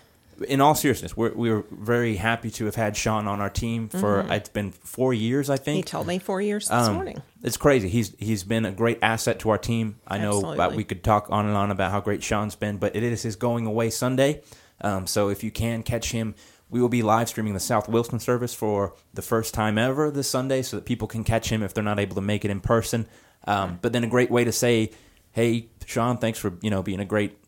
in 0.48 0.60
all 0.60 0.74
seriousness, 0.74 1.16
we're, 1.16 1.32
we 1.32 1.50
were 1.50 1.64
very 1.70 2.16
happy 2.16 2.50
to 2.52 2.64
have 2.66 2.74
had 2.74 2.96
Sean 2.96 3.26
on 3.26 3.40
our 3.40 3.50
team 3.50 3.88
for 3.88 4.20
it's 4.30 4.48
been 4.48 4.72
four 4.72 5.14
years, 5.14 5.50
I 5.50 5.56
think. 5.56 5.76
He 5.76 5.82
told 5.82 6.06
me 6.06 6.18
four 6.18 6.40
years 6.40 6.68
this 6.68 6.88
Um, 6.88 6.94
morning. 6.94 7.22
It's 7.42 7.56
crazy. 7.56 7.88
He's 7.88 8.14
he's 8.18 8.44
been 8.44 8.64
a 8.64 8.72
great 8.72 8.98
asset 9.02 9.38
to 9.40 9.50
our 9.50 9.58
team. 9.58 9.96
I 10.06 10.18
know 10.18 10.52
about, 10.52 10.74
we 10.74 10.84
could 10.84 11.04
talk 11.04 11.26
on 11.30 11.46
and 11.46 11.56
on 11.56 11.70
about 11.70 11.90
how 11.90 12.00
great 12.00 12.22
Sean's 12.22 12.54
been, 12.56 12.78
but 12.78 12.96
it 12.96 13.02
is 13.02 13.22
his 13.22 13.36
going 13.36 13.66
away 13.66 13.90
Sunday. 13.90 14.42
Um, 14.80 15.06
so 15.06 15.28
if 15.28 15.44
you 15.44 15.50
can 15.50 15.82
catch 15.82 16.10
him, 16.12 16.34
we 16.70 16.80
will 16.80 16.88
be 16.88 17.02
live 17.02 17.28
streaming 17.28 17.54
the 17.54 17.60
South 17.60 17.88
Wilson 17.88 18.18
service 18.18 18.52
for 18.54 18.94
the 19.12 19.22
first 19.22 19.54
time 19.54 19.78
ever 19.78 20.10
this 20.10 20.28
Sunday, 20.28 20.62
so 20.62 20.76
that 20.76 20.84
people 20.84 21.06
can 21.06 21.22
catch 21.22 21.50
him 21.50 21.62
if 21.62 21.72
they're 21.74 21.84
not 21.84 22.00
able 22.00 22.16
to 22.16 22.20
make 22.20 22.44
it 22.44 22.50
in 22.50 22.60
person. 22.60 23.06
Um, 23.46 23.78
but 23.82 23.92
then 23.92 24.02
a 24.04 24.08
great 24.08 24.30
way 24.30 24.42
to 24.44 24.52
say, 24.52 24.90
"Hey, 25.32 25.68
Sean, 25.86 26.16
thanks 26.18 26.38
for 26.38 26.54
you 26.62 26.70
know 26.70 26.82
being 26.82 27.00
a 27.00 27.04
great 27.04 27.38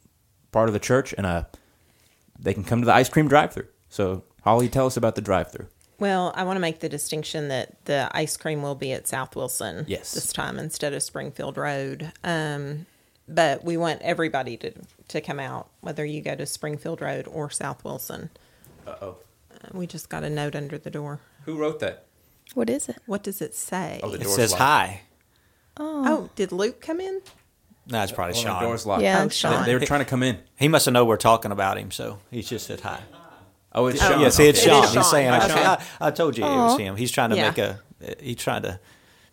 part 0.52 0.69
of 0.69 0.73
the 0.75 0.78
church," 0.78 1.14
and 1.16 1.26
uh, 1.26 1.45
they 2.38 2.55
can 2.55 2.64
come 2.64 2.81
to 2.81 2.87
the 2.87 2.95
ice 2.95 3.09
cream 3.09 3.28
drive-through. 3.28 3.66
So 3.88 4.25
Holly, 4.43 4.69
tell 4.69 4.87
us 4.87 4.97
about 4.97 5.14
the 5.14 5.21
drive-through. 5.23 5.66
Well, 5.99 6.33
I 6.37 6.45
want 6.45 6.57
to 6.57 6.61
make 6.61 6.81
the 6.81 6.88
distinction 6.90 7.49
that 7.49 7.85
the 7.87 8.11
ice 8.12 8.37
cream 8.37 8.61
will 8.62 8.75
be 8.75 8.93
at 8.93 9.09
South 9.09 9.35
Wilson 9.35 9.85
Yes. 9.88 10.12
this 10.12 10.31
time 10.33 10.59
instead 10.59 10.93
of 10.93 11.02
Springfield 11.02 11.57
Road. 11.57 12.12
Um, 12.23 12.85
but 13.28 13.64
we 13.64 13.76
want 13.78 14.02
everybody 14.02 14.57
to, 14.59 14.73
to 15.09 15.21
come 15.23 15.40
out, 15.40 15.69
whether 15.81 16.05
you 16.05 16.21
go 16.21 16.35
to 16.37 16.45
Springfield 16.47 17.00
Road 17.00 17.26
or 17.26 17.49
South 17.50 17.83
Wilson. 17.83 18.28
Uh 18.87 18.95
oh, 19.00 19.16
Uh, 19.52 19.69
We 19.73 19.87
just 19.87 20.09
got 20.11 20.23
a 20.23 20.28
note 20.31 20.55
under 20.55 20.76
the 20.78 20.90
door. 20.90 21.21
who 21.47 21.57
wrote 21.57 21.81
that? 21.81 22.05
What 22.55 22.69
is 22.71 22.88
it? 22.90 22.99
What 23.07 23.23
does 23.23 23.40
it 23.40 23.55
say? 23.55 24.00
Oh, 24.02 24.11
the 24.11 24.21
It 24.21 24.28
says 24.28 24.52
locked. 24.52 24.62
hi. 24.62 25.00
oh, 25.78 26.28
did 26.37 26.52
Luke 26.52 26.81
come 26.81 27.00
in? 27.00 27.21
No, 27.88 28.02
it's 28.02 28.11
probably 28.12 28.33
Oh, 28.35 28.37
the 28.37 28.43
Sean. 28.43 28.62
door's 28.62 28.85
locked. 28.87 29.02
Yeah, 29.02 29.21
Oh, 29.21 29.26
it's 29.26 29.40
They- 29.40 29.49
Sean. 29.49 29.64
They 29.64 29.75
were 29.75 29.81
trying 29.81 30.00
to 30.00 30.05
come 30.07 30.23
in. 30.23 30.38
He 30.57 30.69
must 30.69 30.87
have 30.87 30.93
known 30.95 31.07
we're 31.07 31.16
talking 31.16 31.52
about 31.52 31.78
him, 31.78 31.90
so 31.90 32.19
he 32.31 32.43
just 32.43 32.66
said 32.66 32.81
hi. 32.81 33.00
Oh, 33.73 33.87
it's 33.87 34.00
Sean. 34.00 34.21
Yeah, 34.21 34.31
see, 34.31 34.49
it's 34.49 34.59
It 34.59 34.62
is 34.62 34.73
Sean. 34.73 34.83
Sean. 34.87 34.97
He's 34.97 35.11
saying, 35.11 35.28
I, 35.31 35.45
Okay. 35.45 35.64
I, 35.64 35.78
I 36.00 36.11
told 36.11 36.37
you 36.37 36.45
it 36.45 36.49
was 36.49 36.78
him. 36.78 36.97
He's 36.97 37.11
trying 37.12 37.31
to 37.31 37.37
Yeah. 37.37 37.49
make 37.50 37.59
a. 37.59 37.81
He's 38.21 38.37
trying 38.37 38.62
to 38.62 38.81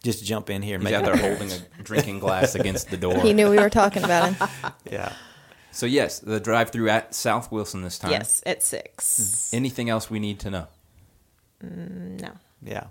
just 0.03 0.23
jump 0.23 0.49
in 0.49 0.61
here 0.61 0.75
and 0.75 0.83
He's 0.83 0.91
make 0.91 0.99
out 0.99 1.05
there 1.05 1.17
holding 1.37 1.51
a 1.51 1.83
drinking 1.83 2.19
glass 2.19 2.53
against 2.55 2.89
the 2.91 2.97
door. 2.97 3.19
He 3.21 3.33
knew 3.33 3.49
we 3.49 3.57
were 3.57 3.69
talking 3.69 4.03
about 4.03 4.33
him. 4.33 4.47
Yeah. 4.91 5.13
So 5.71 5.85
yes, 5.87 6.19
the 6.19 6.39
drive-through 6.39 6.89
at 6.89 7.15
South 7.15 7.51
Wilson 7.51 7.81
this 7.81 7.97
time. 7.97 8.11
Yes, 8.11 8.43
at 8.45 8.61
6 8.61 9.51
Anything 9.53 9.89
else 9.89 10.07
we 10.09 10.19
need 10.19 10.39
to 10.41 10.51
know? 10.51 10.67
Mm, 11.65 12.21
no. 12.21 12.29
Yeah. 12.61 12.83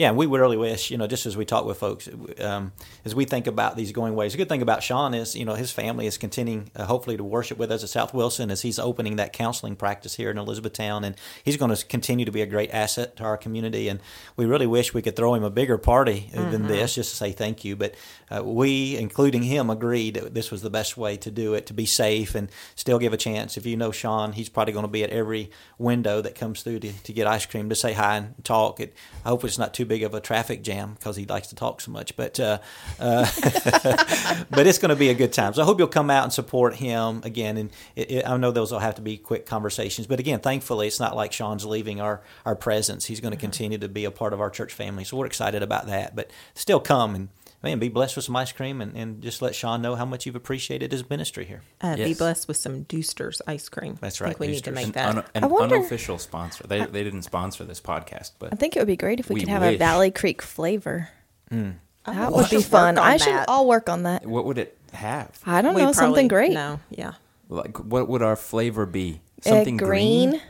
Yeah, 0.00 0.12
we 0.12 0.26
would 0.26 0.40
really 0.40 0.56
wish, 0.56 0.90
you 0.90 0.96
know, 0.96 1.06
just 1.06 1.26
as 1.26 1.36
we 1.36 1.44
talk 1.44 1.66
with 1.66 1.76
folks, 1.76 2.08
um, 2.40 2.72
as 3.04 3.14
we 3.14 3.26
think 3.26 3.46
about 3.46 3.76
these 3.76 3.92
going 3.92 4.14
ways, 4.14 4.32
a 4.32 4.38
good 4.38 4.48
thing 4.48 4.62
about 4.62 4.82
Sean 4.82 5.12
is, 5.12 5.36
you 5.36 5.44
know, 5.44 5.52
his 5.52 5.70
family 5.70 6.06
is 6.06 6.16
continuing, 6.16 6.70
uh, 6.74 6.86
hopefully, 6.86 7.18
to 7.18 7.22
worship 7.22 7.58
with 7.58 7.70
us 7.70 7.82
at 7.82 7.90
South 7.90 8.14
Wilson 8.14 8.50
as 8.50 8.62
he's 8.62 8.78
opening 8.78 9.16
that 9.16 9.34
counseling 9.34 9.76
practice 9.76 10.14
here 10.14 10.30
in 10.30 10.38
Elizabethtown. 10.38 11.04
And 11.04 11.16
he's 11.44 11.58
going 11.58 11.76
to 11.76 11.84
continue 11.84 12.24
to 12.24 12.32
be 12.32 12.40
a 12.40 12.46
great 12.46 12.70
asset 12.70 13.16
to 13.16 13.24
our 13.24 13.36
community. 13.36 13.88
And 13.88 14.00
we 14.38 14.46
really 14.46 14.66
wish 14.66 14.94
we 14.94 15.02
could 15.02 15.16
throw 15.16 15.34
him 15.34 15.44
a 15.44 15.50
bigger 15.50 15.76
party 15.76 16.30
than 16.32 16.66
this 16.66 16.94
just 16.94 17.10
to 17.10 17.16
say 17.16 17.32
thank 17.32 17.62
you. 17.66 17.76
But 17.76 17.94
uh, 18.30 18.42
we, 18.42 18.96
including 18.96 19.42
him, 19.42 19.68
agreed 19.68 20.14
that 20.14 20.32
this 20.32 20.50
was 20.50 20.62
the 20.62 20.70
best 20.70 20.96
way 20.96 21.18
to 21.18 21.30
do 21.30 21.52
it, 21.52 21.66
to 21.66 21.74
be 21.74 21.84
safe 21.84 22.34
and 22.34 22.48
still 22.74 22.98
give 22.98 23.12
a 23.12 23.18
chance. 23.18 23.58
If 23.58 23.66
you 23.66 23.76
know 23.76 23.90
Sean, 23.90 24.32
he's 24.32 24.48
probably 24.48 24.72
going 24.72 24.86
to 24.86 24.88
be 24.90 25.04
at 25.04 25.10
every 25.10 25.50
window 25.76 26.22
that 26.22 26.36
comes 26.36 26.62
through 26.62 26.78
to, 26.80 26.90
to 26.90 27.12
get 27.12 27.26
ice 27.26 27.44
cream 27.44 27.68
to 27.68 27.74
say 27.74 27.92
hi 27.92 28.16
and 28.16 28.42
talk. 28.46 28.80
It, 28.80 28.94
I 29.26 29.28
hope 29.28 29.44
it's 29.44 29.58
not 29.58 29.74
too 29.74 29.89
big 29.90 30.04
of 30.04 30.14
a 30.14 30.20
traffic 30.20 30.62
jam 30.62 30.94
because 30.94 31.16
he 31.16 31.26
likes 31.26 31.48
to 31.48 31.56
talk 31.56 31.80
so 31.80 31.90
much. 31.90 32.14
But 32.14 32.38
uh, 32.38 32.58
uh, 33.00 33.26
but 34.50 34.68
it's 34.68 34.78
going 34.78 34.90
to 34.90 34.96
be 34.96 35.08
a 35.08 35.14
good 35.14 35.32
time. 35.32 35.52
So 35.52 35.62
I 35.62 35.64
hope 35.64 35.80
you'll 35.80 35.88
come 35.88 36.10
out 36.10 36.22
and 36.22 36.32
support 36.32 36.76
him 36.76 37.22
again. 37.24 37.56
And 37.56 37.70
it, 37.96 38.10
it, 38.12 38.28
I 38.28 38.36
know 38.36 38.52
those 38.52 38.70
will 38.70 38.78
have 38.78 38.94
to 38.94 39.02
be 39.02 39.16
quick 39.16 39.46
conversations. 39.46 40.06
But 40.06 40.20
again, 40.20 40.38
thankfully, 40.38 40.86
it's 40.86 41.00
not 41.00 41.16
like 41.16 41.32
Sean's 41.32 41.64
leaving 41.66 42.00
our 42.00 42.22
our 42.46 42.54
presence. 42.54 43.06
He's 43.06 43.18
going 43.18 43.32
to 43.32 43.40
continue 43.40 43.78
to 43.78 43.88
be 43.88 44.04
a 44.04 44.12
part 44.12 44.32
of 44.32 44.40
our 44.40 44.48
church 44.48 44.72
family. 44.72 45.02
So 45.02 45.16
we're 45.16 45.26
excited 45.26 45.60
about 45.60 45.88
that. 45.88 46.14
But 46.14 46.30
still 46.54 46.78
come 46.78 47.16
and 47.16 47.28
man, 47.62 47.78
be 47.78 47.88
blessed 47.88 48.16
with 48.16 48.24
some 48.24 48.36
ice 48.36 48.52
cream 48.52 48.80
and, 48.80 48.96
and 48.96 49.20
just 49.22 49.42
let 49.42 49.54
Sean 49.54 49.82
know 49.82 49.94
how 49.94 50.04
much 50.04 50.26
you've 50.26 50.36
appreciated 50.36 50.92
his 50.92 51.08
ministry 51.10 51.44
here. 51.44 51.62
Uh, 51.80 51.96
Be 51.96 52.14
blessed 52.14 52.48
with 52.48 52.56
some 52.56 52.82
Deuster's 52.84 53.42
ice 53.46 53.68
cream. 53.68 53.98
That's 54.00 54.20
right. 54.20 54.28
I 54.28 54.30
think 54.30 54.40
right, 54.40 54.46
we 54.48 54.52
need 54.54 54.64
to 54.64 54.70
Deuster's. 54.70 54.86
make 54.86 54.86
An, 54.86 54.92
that. 54.92 55.16
un- 55.16 55.24
an 55.34 55.44
I 55.44 55.46
wonder- 55.46 55.76
unofficial 55.76 56.18
sponsor. 56.18 56.66
They 56.66 56.84
they 56.86 57.04
didn't 57.04 57.22
sponsor 57.22 57.64
this 57.64 57.80
podcast, 57.80 58.32
but 58.38 58.52
I 58.52 58.56
think 58.56 58.76
it 58.76 58.78
would 58.80 58.86
be 58.88 58.96
great 58.96 59.20
if 59.20 59.28
we, 59.28 59.34
We 59.34 59.40
could 59.40 59.48
have 59.50 59.62
a. 59.62 59.76
Valley 59.76 60.10
Creek 60.10 60.42
flavor. 60.42 61.08
Oh, 61.52 61.72
That 62.06 62.30
we 62.32 62.36
would 62.38 62.50
be 62.50 62.62
fun. 62.62 62.96
I 62.98 63.16
should. 63.18 63.32
that. 63.34 63.46
I'll 63.48 63.66
work 63.66 63.88
on 63.88 64.04
that. 64.04 64.24
what 64.26 64.44
would 64.46 64.56
it 64.58 64.76
have? 64.92 65.38
I 65.44 65.60
don't 65.62 65.74
We 65.74 65.80
know 65.82 65.92
probably- 65.92 65.94
something 66.06 66.28
great. 66.28 66.52
No, 66.52 66.80
yeah. 66.90 67.12
Like, 67.48 67.78
what 67.84 68.08
would 68.08 68.22
our 68.22 68.36
flavor 68.36 68.86
be? 68.86 69.20
Uh, 69.44 69.48
Something 69.50 69.76
green, 69.76 70.40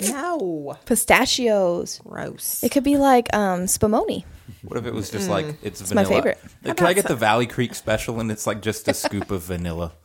No. 0.00 0.76
pistachios. 0.86 2.00
Gross. 2.04 2.62
It 2.62 2.70
could 2.70 2.84
be 2.84 2.96
like 2.96 3.32
um, 3.34 3.62
spumoni. 3.66 4.24
What 4.62 4.76
if 4.78 4.86
it 4.86 4.94
was 4.94 5.10
just 5.10 5.28
like 5.30 5.46
it's, 5.62 5.80
It's 5.80 5.92
my 5.94 6.04
vanilla? 6.04 6.22
favorite. 6.62 6.76
Can 6.76 6.86
I 6.86 6.92
get 6.92 7.06
the 7.08 7.16
Valley 7.16 7.46
Creek 7.46 7.74
special 7.74 8.20
and 8.20 8.30
it's 8.30 8.46
like 8.46 8.62
just 8.62 8.86
a 8.88 8.94
scoop 8.94 9.30
of 9.30 9.42
vanilla? 9.42 9.92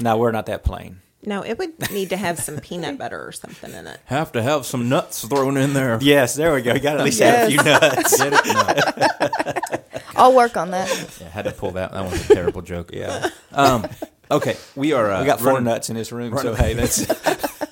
No, 0.00 0.16
we're 0.16 0.32
not 0.32 0.46
that 0.46 0.64
plain. 0.64 1.00
no, 1.24 1.42
it 1.44 1.56
would 1.56 1.92
need 1.92 2.10
to 2.10 2.16
have 2.16 2.40
some 2.40 2.58
peanut 2.58 2.98
butter 2.98 3.24
or 3.24 3.30
something 3.30 3.72
in 3.72 3.86
it. 3.86 4.00
Have 4.06 4.32
to 4.32 4.42
have 4.42 4.66
some 4.66 4.88
nuts 4.88 5.24
thrown 5.24 5.56
in 5.56 5.72
there. 5.72 5.98
Yes, 6.02 6.34
there 6.34 6.52
we 6.52 6.62
go. 6.62 6.74
You 6.74 6.80
got 6.80 6.94
to 6.94 6.98
at 7.00 7.04
least 7.04 7.20
have 7.20 7.46
a 7.46 7.50
few 7.50 7.62
nuts. 7.62 8.18
Get 8.18 8.32
it? 8.32 9.90
No. 9.94 10.00
I'll 10.16 10.34
work 10.34 10.56
on 10.56 10.72
that. 10.72 10.88
Yeah, 11.20 11.26
I 11.28 11.30
had 11.30 11.44
to 11.44 11.52
pull 11.52 11.70
that. 11.72 11.92
That 11.92 12.10
was 12.10 12.28
a 12.28 12.34
terrible 12.34 12.62
joke. 12.62 12.90
Yeah, 12.92 13.28
Um, 13.52 13.86
okay, 14.32 14.56
we 14.74 14.92
are. 14.92 15.12
Uh, 15.12 15.20
we 15.20 15.26
got 15.26 15.38
four 15.38 15.48
running, 15.52 15.64
nuts 15.64 15.90
in 15.90 15.96
this 15.96 16.10
room, 16.10 16.36
so 16.36 16.52
running- 16.54 16.56
hey, 16.56 16.74
that's 16.74 17.06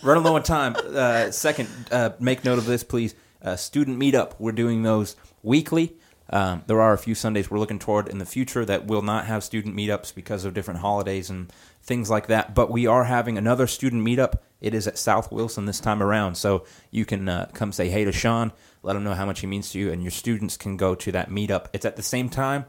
running 0.04 0.22
low 0.22 0.36
on 0.36 0.42
time. 0.44 0.76
Uh, 0.76 1.32
second, 1.32 1.68
uh, 1.90 2.10
make 2.20 2.44
note 2.44 2.58
of 2.58 2.66
this, 2.66 2.84
please. 2.84 3.16
Uh, 3.42 3.56
student 3.56 3.98
meetup. 4.00 4.34
We're 4.38 4.52
doing 4.52 4.82
those 4.84 5.16
weekly. 5.46 5.96
Um, 6.28 6.64
there 6.66 6.80
are 6.80 6.92
a 6.92 6.98
few 6.98 7.14
Sundays 7.14 7.50
we're 7.50 7.60
looking 7.60 7.78
toward 7.78 8.08
in 8.08 8.18
the 8.18 8.26
future 8.26 8.64
that 8.64 8.86
will 8.86 9.02
not 9.02 9.26
have 9.26 9.44
student 9.44 9.76
meetups 9.76 10.12
because 10.12 10.44
of 10.44 10.54
different 10.54 10.80
holidays 10.80 11.30
and 11.30 11.52
things 11.82 12.10
like 12.10 12.26
that. 12.26 12.54
But 12.54 12.70
we 12.70 12.86
are 12.86 13.04
having 13.04 13.38
another 13.38 13.68
student 13.68 14.04
meetup. 14.04 14.34
It 14.60 14.74
is 14.74 14.88
at 14.88 14.98
South 14.98 15.30
Wilson 15.30 15.66
this 15.66 15.78
time 15.78 16.02
around, 16.02 16.34
so 16.34 16.64
you 16.90 17.04
can 17.04 17.28
uh, 17.28 17.48
come 17.54 17.70
say 17.70 17.88
hey 17.88 18.04
to 18.04 18.12
Sean, 18.12 18.50
let 18.82 18.96
him 18.96 19.04
know 19.04 19.14
how 19.14 19.24
much 19.24 19.40
he 19.40 19.46
means 19.46 19.70
to 19.70 19.78
you, 19.78 19.92
and 19.92 20.02
your 20.02 20.10
students 20.10 20.56
can 20.56 20.76
go 20.76 20.96
to 20.96 21.12
that 21.12 21.30
meetup. 21.30 21.66
It's 21.72 21.84
at 21.84 21.96
the 21.96 22.02
same 22.02 22.28
time. 22.28 22.64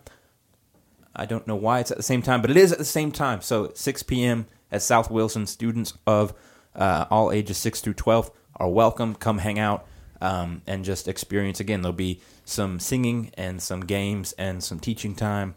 I 1.15 1.25
don't 1.25 1.47
know 1.47 1.55
why 1.55 1.79
it's 1.79 1.89
at 1.89 1.97
the 1.97 2.03
same 2.03 2.21
time, 2.21 2.41
but 2.41 2.51
it 2.51 2.57
is 2.57 2.71
at 2.71 2.77
the 2.77 2.85
same 2.85 3.11
time. 3.11 3.41
So 3.41 3.71
6 3.73 4.03
p.m. 4.03 4.45
at 4.71 4.83
South 4.83 5.09
Wilson, 5.09 5.47
students 5.47 5.97
of 6.05 6.35
uh, 6.75 7.05
all 7.09 7.31
ages 7.31 7.57
6 7.57 7.81
through 7.81 7.95
12 7.95 8.29
are 8.57 8.69
welcome. 8.69 9.15
Come 9.15 9.39
hang 9.39 9.57
out 9.57 9.87
um, 10.21 10.61
and 10.67 10.83
just 10.85 11.07
experience. 11.07 11.59
Again, 11.59 11.81
there'll 11.81 11.93
be 11.93 12.21
some 12.45 12.79
singing 12.79 13.31
and 13.35 13.61
some 13.61 13.81
games 13.81 14.33
and 14.33 14.63
some 14.63 14.79
teaching 14.79 15.15
time. 15.15 15.55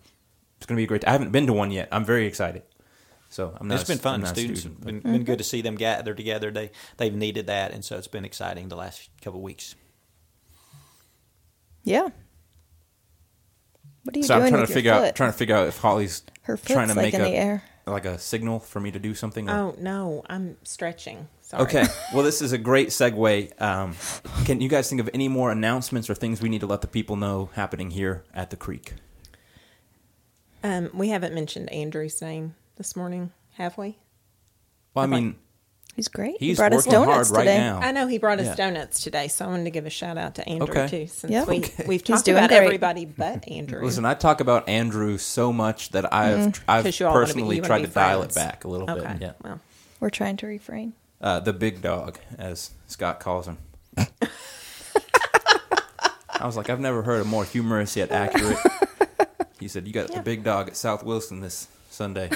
It's 0.56 0.66
going 0.66 0.76
to 0.76 0.82
be 0.82 0.86
great. 0.86 1.06
I 1.06 1.12
haven't 1.12 1.32
been 1.32 1.46
to 1.46 1.52
one 1.52 1.70
yet. 1.70 1.88
I'm 1.90 2.04
very 2.04 2.26
excited. 2.26 2.62
So 3.30 3.56
I'm 3.58 3.68
not. 3.68 3.80
it's 3.80 3.84
a- 3.88 3.92
been 3.92 3.98
fun. 3.98 4.14
I'm 4.16 4.20
not 4.22 4.32
a 4.32 4.34
Students 4.34 4.60
student, 4.60 4.84
been, 4.84 5.00
but- 5.00 5.12
been 5.12 5.24
good 5.24 5.38
to 5.38 5.44
see 5.44 5.62
them 5.62 5.76
gather 5.76 6.14
together. 6.14 6.50
They 6.50 6.70
they've 6.96 7.14
needed 7.14 7.46
that, 7.46 7.72
and 7.72 7.84
so 7.84 7.96
it's 7.96 8.08
been 8.08 8.24
exciting 8.24 8.68
the 8.68 8.76
last 8.76 9.08
couple 9.22 9.38
of 9.40 9.44
weeks. 9.44 9.74
Yeah. 11.84 12.08
What 14.02 14.16
are 14.16 14.18
you 14.18 14.24
so 14.24 14.34
doing 14.34 14.46
I'm 14.46 14.50
trying 14.50 14.60
with 14.62 14.68
to 14.68 14.72
your 14.72 14.76
figure 14.76 14.92
foot? 14.94 15.04
out 15.08 15.14
trying 15.16 15.32
to 15.32 15.38
figure 15.38 15.54
out 15.56 15.68
if 15.68 15.78
Holly's 15.78 16.22
Her 16.42 16.56
trying 16.56 16.88
foot's 16.88 16.94
to 16.94 17.00
like 17.00 17.12
make 17.12 17.14
in 17.14 17.20
a 17.20 17.24
the 17.24 17.30
air. 17.36 17.62
Like 17.90 18.04
a 18.04 18.18
signal 18.18 18.60
for 18.60 18.80
me 18.80 18.90
to 18.90 18.98
do 18.98 19.14
something. 19.14 19.48
or- 19.48 19.54
Oh 19.54 19.74
no, 19.78 20.22
I'm 20.28 20.56
stretching. 20.62 21.28
Sorry. 21.42 21.62
Okay. 21.64 21.84
Well, 22.14 22.22
this 22.24 22.40
is 22.42 22.52
a 22.52 22.58
great 22.58 22.88
segue. 22.88 23.60
Um, 23.60 23.94
can 24.44 24.60
you 24.60 24.68
guys 24.68 24.88
think 24.88 25.00
of 25.00 25.08
any 25.14 25.28
more 25.28 25.50
announcements 25.52 26.08
or 26.10 26.14
things 26.14 26.40
we 26.42 26.48
need 26.48 26.60
to 26.60 26.66
let 26.66 26.80
the 26.80 26.86
people 26.88 27.16
know 27.16 27.50
happening 27.54 27.90
here 27.90 28.24
at 28.34 28.50
the 28.50 28.56
creek? 28.56 28.94
Um, 30.62 30.90
we 30.92 31.08
haven't 31.08 31.34
mentioned 31.34 31.72
Andrew's 31.72 32.20
name 32.20 32.54
this 32.76 32.94
morning, 32.94 33.32
have 33.54 33.78
we? 33.78 33.98
Well, 34.94 35.02
I 35.02 35.06
I'd 35.06 35.10
like- 35.10 35.22
mean, 35.22 35.36
He's 35.96 36.08
great. 36.08 36.36
he 36.38 36.48
he's 36.48 36.56
brought 36.56 36.72
us 36.72 36.86
working 36.86 36.94
hard 36.94 37.08
donuts 37.08 37.30
right 37.30 37.38
today. 37.40 37.58
now. 37.58 37.80
I 37.80 37.92
know 37.92 38.06
he 38.06 38.18
brought 38.18 38.38
us 38.38 38.46
Yeah. 38.46 38.54
donuts 38.54 39.02
today, 39.02 39.28
so 39.28 39.44
I 39.44 39.48
wanted 39.48 39.64
to 39.64 39.70
give 39.70 39.86
a 39.86 39.90
shout 39.90 40.16
out 40.16 40.36
to 40.36 40.48
Andrew 40.48 40.68
Okay. 40.70 40.88
too, 40.88 41.06
since 41.08 41.30
Yeah. 41.30 41.44
we 41.44 41.58
Okay. 41.58 41.84
we've 41.86 42.02
talked 42.02 42.24
doing 42.24 42.38
about 42.38 42.48
great. 42.50 42.64
everybody 42.64 43.04
but 43.04 43.46
Andrew. 43.50 43.84
Listen, 43.84 44.04
I 44.04 44.14
talk 44.14 44.40
about 44.40 44.68
Andrew 44.68 45.18
so 45.18 45.52
much 45.52 45.90
that 45.90 46.12
I've 46.14 46.38
Mm-hmm. 46.38 46.70
I've 46.70 46.84
'Cause 46.84 47.00
you 47.00 47.06
be- 47.06 47.12
personally 47.12 47.56
wanna 47.56 47.66
tried 47.68 47.80
to 47.82 47.86
dial 47.88 48.22
it 48.22 48.34
back 48.34 48.64
a 48.64 48.68
little 48.68 48.90
okay, 48.90 49.12
bit. 49.14 49.20
Yeah. 49.20 49.32
well, 49.42 49.60
We're 49.98 50.10
trying 50.10 50.36
to 50.38 50.46
refrain. 50.46 50.94
Uh, 51.20 51.40
the 51.40 51.52
big 51.52 51.82
dog, 51.82 52.18
as 52.38 52.70
Scott 52.86 53.20
calls 53.20 53.46
him. 53.46 53.58
I 53.98 54.06
was 56.46 56.56
like, 56.56 56.70
I've 56.70 56.80
never 56.80 57.02
heard 57.02 57.20
a 57.20 57.24
more 57.24 57.44
humorous 57.44 57.96
yet 57.96 58.10
accurate. 58.10 58.56
He 59.58 59.68
said, 59.68 59.86
"You 59.86 59.92
got 59.92 60.10
the 60.10 60.22
big 60.22 60.42
dog 60.42 60.68
at 60.68 60.76
South 60.78 61.02
Wilson 61.04 61.40
this 61.40 61.68
Sunday." 61.90 62.30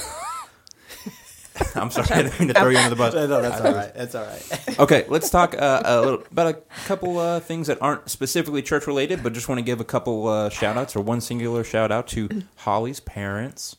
I'm 1.82 1.90
sorry, 1.90 2.08
I 2.10 2.22
didn't 2.22 2.38
mean 2.38 2.48
to 2.48 2.54
throw 2.54 2.68
you 2.70 2.78
under 2.78 2.90
the 2.90 2.96
bus. 2.96 3.14
No, 3.34 3.40
that's 3.42 3.60
all 3.60 3.72
right. 3.72 3.94
That's 3.94 4.14
all 4.14 4.24
right. 4.24 4.60
Okay, 4.78 5.04
let's 5.08 5.30
talk 5.30 5.54
uh, 5.56 5.82
a 5.84 6.00
little 6.00 6.22
about 6.30 6.46
a 6.48 6.54
couple 6.86 7.18
uh, 7.18 7.40
things 7.40 7.68
that 7.68 7.80
aren't 7.80 8.10
specifically 8.10 8.60
church 8.62 8.86
related, 8.86 9.22
but 9.22 9.32
just 9.32 9.48
want 9.48 9.58
to 9.58 9.62
give 9.62 9.80
a 9.80 9.84
couple 9.84 10.26
uh, 10.26 10.48
shout 10.48 10.76
outs 10.76 10.96
or 10.96 11.00
one 11.00 11.20
singular 11.20 11.62
shout 11.62 11.92
out 11.92 12.08
to 12.08 12.42
Holly's 12.56 13.00
parents. 13.00 13.76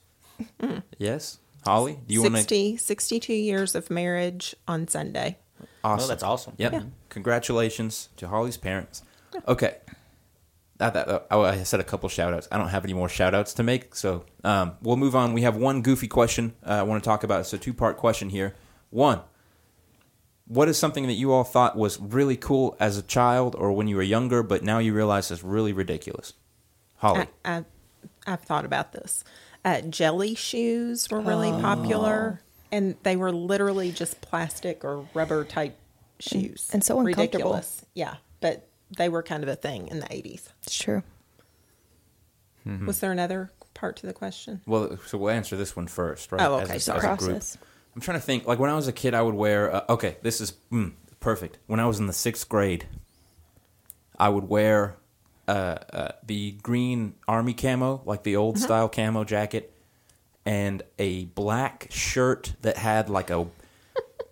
Yes, 0.98 1.40
Holly, 1.66 2.00
do 2.08 2.14
you 2.14 2.22
want 2.22 2.36
to? 2.36 2.40
60, 2.42 2.78
62 2.78 3.34
years 3.34 3.76
of 3.76 3.90
marriage 3.90 4.56
on 4.68 4.88
Sunday. 4.88 5.38
Awesome. 5.84 6.00
Well, 6.00 6.08
that's 6.08 6.24
awesome. 6.24 6.54
Yep. 6.58 6.84
Congratulations 7.10 8.10
to 8.18 8.28
Holly's 8.28 8.58
parents. 8.58 9.04
Okay. 9.48 9.76
Not 9.78 9.86
that, 9.86 9.86
uh, 9.86 9.92
oh, 9.92 10.65
I 10.80 11.64
said 11.64 11.80
a 11.80 11.84
couple 11.84 12.10
shout 12.10 12.34
outs. 12.34 12.48
I 12.52 12.58
don't 12.58 12.70
have 12.70 12.84
any 12.84 12.94
more 12.94 13.08
shout 13.10 13.34
outs 13.34 13.54
to 13.56 13.64
make, 13.64 13.96
so 13.96 14.26
um, 14.44 14.74
we'll 14.82 14.98
move 14.98 15.16
on. 15.16 15.34
We 15.34 15.42
have 15.44 15.56
one 15.56 15.82
goofy 15.82 16.08
question 16.08 16.54
uh, 16.66 16.72
I 16.72 16.84
want 16.84 17.02
to 17.04 17.08
talk 17.08 17.24
about. 17.24 17.42
It's 17.42 17.54
a 17.54 17.58
two 17.58 17.74
part 17.74 17.98
question 17.98 18.30
here. 18.30 18.56
One, 18.90 19.22
what 20.48 20.68
is 20.68 20.78
something 20.78 21.08
that 21.08 21.14
you 21.14 21.32
all 21.32 21.44
thought 21.44 21.76
was 21.78 22.00
really 22.00 22.38
cool 22.38 22.76
as 22.80 22.98
a 22.98 23.02
child 23.02 23.56
or 23.58 23.72
when 23.72 23.88
you 23.88 23.96
were 23.96 24.04
younger, 24.04 24.44
but 24.44 24.64
now 24.64 24.80
you 24.80 24.94
realize 24.94 25.32
is 25.32 25.44
really 25.44 25.74
ridiculous? 25.74 26.34
Holly. 26.98 27.28
I, 27.44 27.58
I, 27.58 27.66
I've 28.28 28.42
thought 28.42 28.66
about 28.66 28.92
this. 28.92 29.24
Uh, 29.64 29.82
jelly 29.82 30.36
shoes 30.36 31.10
were 31.10 31.20
really 31.22 31.50
Oh. 31.50 31.60
popular, 31.62 32.42
and 32.72 32.96
they 33.04 33.16
were 33.16 33.32
literally 33.32 33.92
just 33.92 34.22
plastic 34.22 34.84
or 34.84 35.08
rubber 35.14 35.44
type 35.46 35.78
shoes. 36.20 36.70
and 36.72 36.84
so 36.84 37.00
uncomfortable. 37.00 37.24
Ridiculous. 37.54 37.86
Yeah, 37.96 38.16
but 38.42 38.68
they 38.96 39.10
were 39.10 39.24
kind 39.24 39.44
of 39.44 39.50
a 39.50 39.56
thing 39.56 39.88
in 39.88 40.00
the 40.00 40.06
80s. 40.08 40.48
It's 40.64 40.78
true. 40.78 41.04
Mm-hmm. 42.68 42.88
Was 42.88 43.00
there 43.00 43.12
another 43.12 43.52
part 43.74 43.98
to 43.98 44.08
the 44.08 44.14
question? 44.14 44.62
well, 44.66 44.98
so 45.06 45.18
we'll 45.18 45.32
answer 45.34 45.56
this 45.56 45.76
one 45.76 45.88
first, 45.88 46.32
right? 46.32 46.42
Oh, 46.42 46.58
As 46.58 46.64
okay, 46.66 46.74
a- 46.74 46.76
as 46.78 46.84
sorry. 46.84 47.00
a 47.00 47.18
group. 47.18 47.30
Process. 47.32 47.58
I'm 47.96 48.02
trying 48.02 48.18
to 48.20 48.26
think. 48.26 48.46
Like 48.48 48.60
when 48.60 48.70
I 48.70 48.76
was 48.76 48.88
a 48.88 48.94
kid, 48.94 49.14
I 49.14 49.22
would 49.22 49.36
wear. 49.36 49.74
Uh, 49.74 49.84
okay, 49.90 50.18
this 50.22 50.42
is 50.42 50.54
mm, 50.72 50.92
perfect. 51.20 51.60
When 51.68 51.80
I 51.80 51.86
was 51.86 52.00
in 52.00 52.08
the 52.08 52.14
sixth 52.14 52.50
grade, 52.50 52.86
I 54.20 54.28
would 54.30 54.50
wear 54.50 54.98
uh, 55.48 55.52
uh, 55.94 56.12
the 56.26 56.52
green 56.64 57.14
army 57.28 57.54
camo, 57.54 58.02
like 58.06 58.24
the 58.24 58.36
old 58.36 58.60
style 58.60 58.90
camo 58.90 59.24
jacket, 59.24 59.72
and 60.46 60.84
a 61.00 61.26
black 61.26 61.88
shirt 61.90 62.54
that 62.64 62.78
had 62.78 63.10
like 63.10 63.30
a 63.30 63.48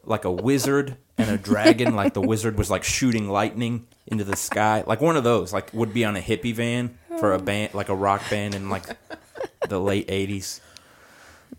like 0.04 0.26
a 0.26 0.32
wizard 0.32 0.98
and 1.18 1.30
a 1.30 1.38
dragon. 1.38 1.96
like 1.96 2.14
the 2.14 2.22
wizard 2.22 2.58
was 2.58 2.70
like 2.70 2.84
shooting 2.84 3.30
lightning 3.30 3.88
into 4.08 4.24
the 4.24 4.36
sky, 4.36 4.84
like 4.86 5.02
one 5.02 5.16
of 5.18 5.24
those. 5.24 5.54
Like 5.54 5.74
would 5.74 5.94
be 5.94 6.06
on 6.06 6.16
a 6.16 6.22
hippie 6.22 6.54
van 6.54 6.98
for 7.20 7.34
a 7.34 7.38
oh. 7.38 7.42
band, 7.42 7.74
like 7.74 7.90
a 7.90 7.96
rock 7.96 8.22
band 8.30 8.56
in 8.56 8.70
like 8.70 8.84
the 9.70 9.80
late 9.80 10.08
'80s. 10.08 10.60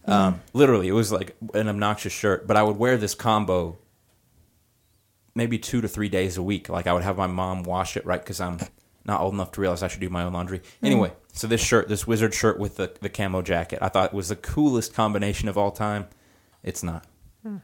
Um, 0.06 0.42
literally, 0.52 0.88
it 0.88 0.92
was 0.92 1.10
like 1.12 1.36
an 1.54 1.68
obnoxious 1.68 2.12
shirt, 2.12 2.46
but 2.46 2.56
I 2.56 2.62
would 2.62 2.76
wear 2.76 2.96
this 2.96 3.14
combo 3.14 3.78
maybe 5.34 5.58
two 5.58 5.80
to 5.80 5.88
three 5.88 6.08
days 6.08 6.36
a 6.36 6.42
week. 6.42 6.68
Like 6.68 6.86
I 6.86 6.92
would 6.92 7.02
have 7.02 7.16
my 7.16 7.26
mom 7.26 7.62
wash 7.62 7.96
it, 7.96 8.06
right? 8.06 8.20
Because 8.20 8.40
I'm 8.40 8.58
not 9.04 9.20
old 9.20 9.34
enough 9.34 9.52
to 9.52 9.60
realize 9.60 9.82
I 9.82 9.88
should 9.88 10.00
do 10.00 10.10
my 10.10 10.24
own 10.24 10.32
laundry. 10.32 10.60
Hmm. 10.80 10.86
Anyway, 10.86 11.12
so 11.32 11.46
this 11.46 11.60
shirt, 11.60 11.88
this 11.88 12.06
wizard 12.06 12.34
shirt 12.34 12.58
with 12.58 12.76
the, 12.76 12.92
the 13.00 13.08
camo 13.08 13.42
jacket, 13.42 13.78
I 13.82 13.88
thought 13.88 14.14
was 14.14 14.28
the 14.28 14.36
coolest 14.36 14.94
combination 14.94 15.48
of 15.48 15.58
all 15.58 15.70
time. 15.70 16.06
It's 16.62 16.82
not. 16.82 17.06
Hmm. 17.42 17.56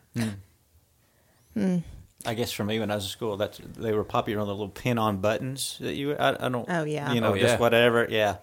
Hmm. 1.55 1.79
I 2.27 2.35
guess 2.35 2.53
for 2.53 2.65
me 2.65 2.79
when 2.79 2.91
I 2.91 2.97
was 2.97 3.05
in 3.05 3.11
school, 3.11 3.37
that's 3.37 3.59
they 3.59 3.93
were 3.93 4.05
popular 4.05 4.41
on 4.41 4.47
the 4.47 4.53
little 4.53 4.69
pin-on 4.69 5.19
buttons 5.19 5.79
that 5.81 5.95
you. 5.95 6.15
I, 6.15 6.47
I 6.47 6.49
don't. 6.51 6.67
Oh, 6.69 6.85
yeah. 6.85 7.13
You 7.13 7.21
know, 7.21 7.33
Oh, 7.33 7.39
just 7.39 7.55
yeah. 7.55 7.59
whatever. 7.59 8.07
Yeah, 8.11 8.37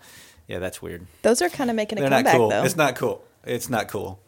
yeah, 0.47 0.59
that's 0.59 0.81
weird. 0.81 1.05
Those 1.21 1.41
are 1.43 1.49
kind 1.49 1.69
of 1.69 1.75
making 1.75 1.99
a 1.99 2.01
They're 2.01 2.09
not 2.09 2.17
comeback, 2.17 2.35
cool. 2.37 2.49
though. 2.49 2.63
It's 2.63 2.75
not 2.75 2.95
cool. 2.95 3.23
It's 3.45 3.69
not 3.69 3.87
cool. 3.87 4.19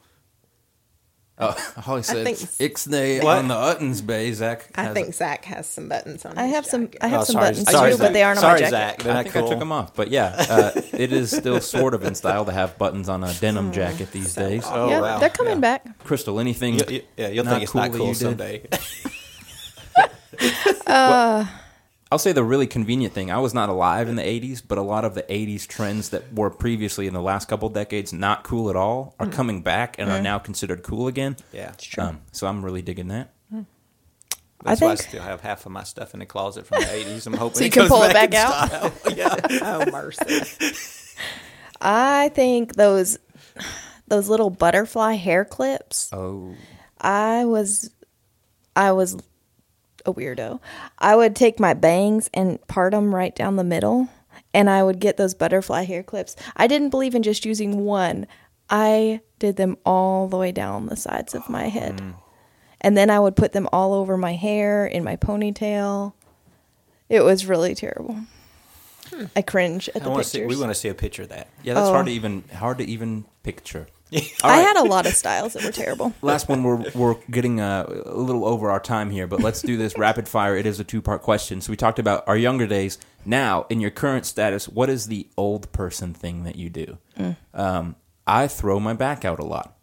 Oh, 1.41 1.51
Holly 1.77 2.03
said 2.03 2.27
Ixnay 2.27 3.23
What? 3.23 3.38
on 3.38 3.47
the 3.47 3.55
Uttons 3.55 4.01
Bay. 4.05 4.31
Zach, 4.33 4.69
I 4.75 4.83
has 4.83 4.93
think 4.93 5.07
it. 5.09 5.15
Zach 5.15 5.45
has 5.45 5.67
some 5.67 5.88
buttons 5.88 6.25
on. 6.25 6.38
I 6.38 6.45
his 6.47 6.55
have 6.55 6.65
some. 6.65 6.89
I 7.01 7.07
have 7.07 7.21
Oh, 7.21 7.23
some 7.23 7.33
sorry. 7.33 7.45
buttons 7.51 7.71
Sorry, 7.71 7.91
too, 7.93 7.97
but 7.97 8.12
they 8.13 8.23
aren't 8.23 8.39
on 8.39 8.43
my 8.43 8.57
jacket. 8.59 8.69
Sorry, 8.69 8.81
Zach. 8.89 9.03
They're 9.03 9.15
I 9.17 9.23
think 9.23 9.33
cool. 9.35 9.45
I 9.45 9.49
took 9.49 9.59
them 9.59 9.71
off, 9.71 9.95
but 9.95 10.09
yeah, 10.09 10.35
uh, 10.49 10.71
it 10.93 11.13
is 11.13 11.31
still 11.35 11.62
sort 11.62 11.93
of 11.93 12.03
in 12.03 12.13
style 12.13 12.43
to 12.45 12.51
have 12.51 12.77
buttons 12.77 13.07
on 13.07 13.23
a 13.23 13.33
denim 13.35 13.71
jacket 13.71 14.12
these 14.12 14.35
days. 14.35 14.63
Oh, 14.67 14.89
yeah, 14.89 14.99
wow. 14.99 15.19
they're 15.19 15.29
coming 15.29 15.55
Yeah. 15.55 15.59
back. 15.62 15.99
Crystal, 16.03 16.39
anything? 16.41 16.75
You- 16.77 16.85
you- 16.89 17.03
yeah, 17.17 17.29
you'll 17.29 17.45
not 17.45 17.51
think 17.51 17.63
it's 17.63 17.73
not 17.73 17.83
cool 17.83 17.91
that 17.93 17.97
cool 17.99 18.07
you 18.09 18.13
did? 20.89 20.95
someday. 20.95 21.52
Uh. 21.52 21.60
I'll 22.12 22.19
say 22.19 22.32
the 22.32 22.43
really 22.43 22.65
convenient 22.65 23.13
thing. 23.13 23.30
I 23.30 23.38
was 23.38 23.54
not 23.54 23.69
alive 23.69 24.10
in 24.10 24.15
the 24.15 24.23
'80s, 24.23 24.63
but 24.67 24.80
a 24.80 24.82
lot 24.82 25.06
of 25.06 25.13
the 25.13 25.21
'80s 25.23 25.67
trends 25.67 26.10
that 26.10 26.34
were 26.34 26.49
previously 26.49 27.06
in 27.06 27.13
the 27.13 27.21
last 27.21 27.47
couple 27.47 27.69
decades 27.69 28.12
not 28.12 28.43
cool 28.43 28.69
at 28.71 28.75
all 28.75 29.15
are 29.19 29.28
mm. 29.28 29.32
coming 29.32 29.62
back 29.62 29.99
and 29.99 30.10
are 30.10 30.19
mm. 30.19 30.23
now 30.23 30.39
considered 30.39 30.82
cool 30.82 31.08
again. 31.08 31.38
yeah, 31.54 31.69
it's 31.69 31.86
true. 31.86 32.04
Um, 32.04 32.21
so 32.32 32.47
I'm 32.47 32.65
really 32.65 32.82
digging 32.82 33.10
that. 33.10 33.32
Mm. 33.54 33.67
that's 34.63 34.82
I 34.82 34.86
why 34.86 34.91
I 34.93 34.95
still 34.95 35.21
have 35.21 35.41
half 35.41 35.67
of 35.67 35.71
my 35.71 35.84
stuff 35.84 36.15
in 36.15 36.19
the 36.19 36.25
closet 36.25 36.65
from 36.65 36.82
the 36.82 36.88
'80s. 36.88 37.28
I'm 37.28 37.34
hoping 37.34 37.56
So 37.56 37.62
you 37.62 37.67
it 37.67 37.73
can 37.73 37.82
comes 37.82 37.91
pull 37.91 38.04
it 38.04 38.13
back 38.13 38.32
back 38.32 38.73
out? 38.73 38.93
yeah, 39.15 39.36
Oh 39.62 39.91
mercy! 39.91 40.73
I 41.80 42.30
think 42.30 42.73
those 42.73 43.19
those 44.08 44.30
little 44.30 44.49
butterfly 44.49 45.13
hair 45.13 45.45
clips. 45.45 46.10
Oh, 46.12 46.56
I 46.99 47.45
was 47.45 47.91
I 48.75 48.93
was 48.93 49.21
a 50.10 50.13
weirdo. 50.13 50.60
I 50.98 51.15
would 51.15 51.36
take 51.36 51.60
my 51.60 51.74
bangs 51.74 52.30
and 52.34 52.65
part 52.67 52.91
them 52.91 53.13
right 53.15 53.36
down 53.36 53.56
the 53.56 53.63
middle, 53.63 54.10
and 54.54 54.69
I 54.69 54.84
would 54.84 55.00
get 55.00 55.17
those 55.17 55.34
butterfly 55.34 55.84
hair 55.84 56.04
clips. 56.04 56.36
I 56.56 56.67
didn't 56.67 56.89
believe 56.89 57.15
in 57.15 57.24
just 57.24 57.45
using 57.45 57.86
one. 57.86 58.28
I 58.69 59.22
did 59.39 59.56
them 59.56 59.78
all 59.86 60.28
the 60.28 60.38
way 60.38 60.52
down 60.52 60.88
the 60.88 60.95
sides 60.95 61.34
of 61.34 61.50
my 61.50 61.67
head. 61.69 61.98
Mm. 61.98 62.13
And 62.82 62.98
then 62.98 63.10
I 63.10 63.19
would 63.19 63.36
put 63.36 63.52
them 63.52 63.67
all 63.74 63.93
over 63.93 64.15
my 64.17 64.34
hair 64.34 64.86
in 64.86 65.04
my 65.04 65.15
ponytail. 65.17 66.13
It 67.10 67.22
was 67.22 67.45
really 67.45 67.76
terrible. 67.76 68.17
Hmm. 69.10 69.26
I 69.36 69.41
cringe 69.41 69.89
at 69.89 70.02
I 70.04 70.06
the 70.06 70.15
to 70.15 70.24
see. 70.24 70.38
pictures. 70.39 70.56
We 70.56 70.62
want 70.62 70.69
to 70.72 70.76
see 70.80 70.88
a 70.89 70.93
picture 70.93 71.24
of 71.24 71.30
that. 71.30 71.48
yeah, 71.63 71.74
that's 71.74 71.88
Oh. 71.89 71.93
hard 71.93 72.06
to 72.06 72.12
even 72.12 72.43
hard 72.54 72.78
to 72.78 72.86
even 72.86 73.26
picture. 73.43 73.88
All 74.43 74.50
I 74.50 74.58
had 74.58 74.78
a 74.78 74.84
lot 74.84 75.06
of 75.06 75.13
styles 75.13 75.54
that 75.54 75.63
were 75.63 75.72
terrible. 75.72 76.13
Last 76.22 76.48
one, 76.50 76.63
we're 76.63 76.84
we're 76.95 77.15
getting 77.30 77.60
uh, 77.62 77.86
a 78.06 78.17
little 78.17 78.43
over 78.45 78.72
our 78.72 78.80
time 78.80 79.12
here, 79.12 79.28
but 79.28 79.39
let's 79.41 79.62
do 79.62 79.78
this 79.78 79.98
rapid 79.98 80.28
fire. 80.28 80.56
It 80.58 80.65
is 80.65 80.80
a 80.80 80.84
two 80.84 81.02
part 81.02 81.22
question. 81.22 81.62
So 81.62 81.72
we 81.72 81.78
talked 81.78 82.00
about 82.00 82.28
our 82.28 82.38
younger 82.38 82.65
days. 82.65 82.98
Now, 83.26 83.65
in 83.69 83.80
your 83.80 83.91
current 83.91 84.26
status, 84.26 84.67
what 84.67 84.89
is 84.89 85.08
the 85.08 85.28
old 85.38 85.72
person 85.72 86.13
thing 86.13 86.43
that 86.43 86.56
you 86.56 86.69
do? 86.69 86.98
Um, 87.54 87.95
I 88.26 88.48
throw 88.48 88.80
my 88.80 88.93
back 88.93 89.26
out 89.26 89.39
a 89.39 89.45
lot. 89.45 89.76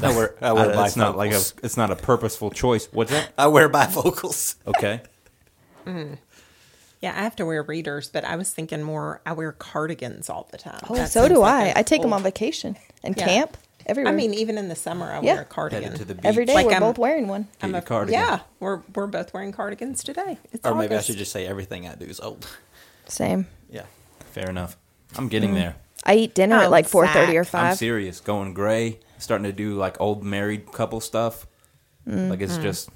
I 0.00 0.16
wear. 0.16 0.34
I 0.40 0.52
wear 0.52 0.76
Uh, 0.76 0.84
it's 0.84 0.96
not 0.96 1.16
like 1.16 1.30
a 1.30 1.34
bifocals. 1.34 1.64
it's 1.64 1.76
not 1.76 1.90
a 1.92 1.96
purposeful 1.96 2.50
choice. 2.50 2.88
What's 2.92 3.12
that? 3.12 3.32
I 3.38 3.46
wear 3.48 3.68
bifocals. 3.68 4.56
Okay. 4.66 5.00
Yeah, 7.02 7.10
I 7.18 7.22
have 7.24 7.34
to 7.36 7.44
wear 7.44 7.62
readers, 7.64 8.08
but 8.08 8.24
I 8.24 8.36
was 8.36 8.52
thinking 8.52 8.82
more. 8.82 9.20
I 9.26 9.32
wear 9.32 9.50
cardigans 9.52 10.30
all 10.30 10.48
the 10.52 10.56
time. 10.58 10.78
Oh, 10.88 10.94
That 10.94 11.10
so 11.10 11.28
do 11.28 11.38
like 11.38 11.76
I 11.76 11.82
take 11.82 12.00
them 12.00 12.12
on 12.12 12.22
vacation 12.22 12.76
and 13.02 13.16
Yeah. 13.16 13.24
camp 13.26 13.56
everywhere. 13.86 14.12
I 14.12 14.16
mean, 14.16 14.32
even 14.32 14.56
in 14.56 14.68
the 14.68 14.76
summer, 14.76 15.10
I 15.12 15.20
Yeah. 15.20 15.34
wear 15.34 15.42
a 15.42 15.44
cardigan. 15.44 15.82
Headed 15.82 15.98
to 15.98 16.04
the 16.04 16.14
beach. 16.14 16.24
every 16.24 16.44
day 16.44 16.54
like 16.54 16.66
we're 16.66 16.72
I'm- 16.72 16.80
both 16.82 16.98
wearing 16.98 17.26
one. 17.26 17.48
I'm 17.60 17.74
a- 17.74 17.82
cardigan. 17.82 18.20
Yeah, 18.20 18.40
we're 18.60 18.82
we're 18.94 19.08
both 19.08 19.34
wearing 19.34 19.50
cardigans 19.50 20.04
today. 20.04 20.38
It's 20.52 20.64
Or 20.64 20.76
maybe 20.76 20.94
I 20.94 21.00
should 21.00 21.16
just 21.16 21.32
say 21.32 21.44
everything 21.44 21.88
I 21.88 21.96
do 21.96 22.04
is 22.04 22.20
old. 22.20 22.46
Same. 23.08 23.48
Yeah. 23.68 23.86
Fair 24.30 24.48
enough. 24.48 24.76
I'm 25.16 25.26
getting 25.28 25.54
there. 25.54 25.74
I 26.04 26.14
eat 26.14 26.34
dinner 26.34 26.56
Oh, 26.56 26.62
at 26.62 26.70
like 26.70 26.86
four 26.86 27.08
thirty 27.08 27.36
or 27.36 27.44
five. 27.44 27.70
I'm 27.72 27.76
serious. 27.76 28.20
Going 28.20 28.54
gray. 28.54 29.00
Starting 29.18 29.44
to 29.44 29.52
do 29.52 29.74
like 29.74 30.00
old 30.00 30.22
married 30.22 30.70
couple 30.70 31.00
stuff. 31.00 31.46
Like 32.06 32.40
it's 32.40 32.54
mm-hmm. 32.54 32.62
just. 32.62 32.90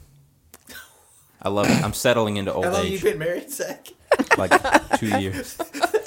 I 1.42 1.48
love 1.48 1.68
it. 1.68 1.84
I'm 1.84 1.92
settling 1.92 2.36
into 2.38 2.52
old 2.52 2.64
age. 2.66 2.92
You 3.04 3.10
been 3.10 3.18
married, 3.18 3.50
Zach? 3.50 3.88
Like 4.38 4.98
two 4.98 5.18
years. 5.18 5.58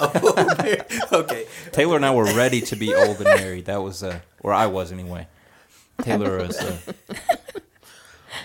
okay. 1.12 1.46
Taylor 1.72 1.96
and 1.96 2.06
I 2.06 2.14
were 2.14 2.24
ready 2.34 2.60
to 2.62 2.76
be 2.76 2.94
old 2.94 3.16
and 3.16 3.24
married. 3.24 3.66
That 3.66 3.82
was, 3.82 4.02
uh, 4.02 4.20
or 4.40 4.52
I 4.52 4.66
was 4.66 4.92
anyway. 4.92 5.26
Taylor 6.02 6.38
was. 6.38 6.56
Uh, 6.58 6.76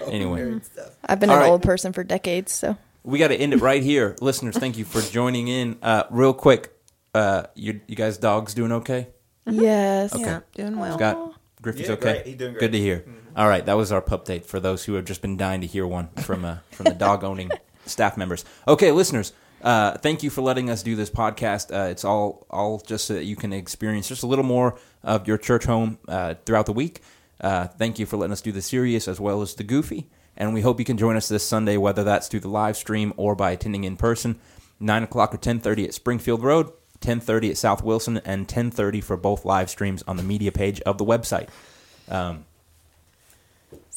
anyway, 0.08 0.60
I've 1.06 1.20
been 1.20 1.30
All 1.30 1.38
an 1.38 1.42
right. 1.44 1.50
old 1.50 1.64
person 1.64 1.94
for 1.94 2.04
decades, 2.04 2.52
so 2.52 2.78
we 3.04 3.20
got 3.20 3.30
to 3.30 3.36
end 3.36 3.54
it 3.54 3.62
right 3.62 3.82
here, 3.84 4.16
listeners. 4.22 4.58
Thank 4.58 4.78
you 4.78 4.86
for 4.86 5.02
joining 5.02 5.48
in. 5.48 5.78
Uh, 5.82 6.04
real 6.10 6.34
quick, 6.34 6.74
uh, 7.14 7.44
you, 7.56 7.82
you 7.88 7.96
guys, 7.96 8.18
dogs 8.18 8.54
doing 8.54 8.72
okay? 8.72 9.08
yes. 9.50 10.14
Yeah, 10.18 10.42
doing 10.56 10.78
well. 10.80 10.98
Scott 10.98 11.34
Griffey's 11.62 11.88
Yeah, 11.88 11.94
okay. 11.94 12.02
great. 12.02 12.26
He's 12.26 12.36
doing 12.36 12.52
great. 12.54 12.60
Good 12.60 12.72
to 12.74 12.80
hear. 12.80 13.06
All 13.36 13.48
right, 13.48 13.66
that 13.66 13.76
was 13.76 13.92
our 13.92 14.02
pup 14.02 14.26
date 14.26 14.46
for 14.46 14.60
those 14.60 14.84
who 14.86 14.94
have 14.94 15.06
just 15.06 15.22
been 15.22 15.38
dying 15.38 15.62
to 15.62 15.68
hear 15.68 15.86
one 15.86 16.08
from 16.24 16.46
uh, 16.46 16.58
from 16.72 16.86
the 16.86 16.94
dog 16.94 17.24
owning 17.24 17.52
staff 17.86 18.18
members. 18.18 18.46
Okay, 18.68 18.92
listeners. 18.92 19.34
Uh, 19.66 19.98
thank 19.98 20.22
you 20.22 20.30
for 20.30 20.44
letting 20.44 20.70
us 20.70 20.84
do 20.84 20.96
this 20.96 21.10
podcast. 21.10 21.76
Uh, 21.76 21.90
it's 21.90 22.06
all 22.06 22.46
all 22.52 22.80
just 22.80 23.06
so 23.06 23.16
that 23.16 23.24
you 23.24 23.36
can 23.36 23.52
experience 23.52 24.08
just 24.08 24.22
a 24.22 24.28
little 24.28 24.46
more 24.46 24.78
of 25.02 25.28
your 25.28 25.40
church 25.40 25.66
home 25.66 25.98
uh, 26.08 26.36
throughout 26.46 26.68
the 26.68 26.72
week. 26.72 27.02
Uh, 27.42 27.66
thank 27.66 27.98
you 27.98 28.06
for 28.06 28.16
letting 28.16 28.32
us 28.32 28.42
do 28.42 28.52
the 28.52 28.62
serious 28.62 29.08
as 29.08 29.20
well 29.20 29.42
as 29.42 29.56
the 29.56 29.64
goofy, 29.64 30.08
and 30.38 30.54
we 30.54 30.62
hope 30.62 30.78
you 30.78 30.86
can 30.86 31.00
join 31.00 31.16
us 31.16 31.28
this 31.28 31.44
Sunday, 31.44 31.78
whether 31.78 32.04
that's 32.04 32.28
through 32.28 32.42
the 32.42 32.48
live 32.48 32.78
stream 32.78 33.12
or 33.18 33.36
by 33.36 33.50
attending 33.50 33.86
in 33.86 33.98
person. 33.98 34.40
Nine 34.80 35.02
o'clock 35.02 35.34
or 35.34 35.38
ten 35.38 35.60
thirty 35.60 35.84
at 35.84 35.96
Springfield 35.96 36.44
Road, 36.44 36.72
ten 37.00 37.20
thirty 37.20 37.50
at 37.50 37.58
South 37.58 37.84
Wilson, 37.84 38.22
and 38.24 38.48
ten 38.48 38.70
thirty 38.70 39.02
for 39.02 39.18
both 39.18 39.46
live 39.46 39.72
streams 39.72 40.04
on 40.08 40.16
the 40.16 40.24
media 40.24 40.52
page 40.52 40.80
of 40.82 41.00
the 41.00 41.06
website. 41.06 41.50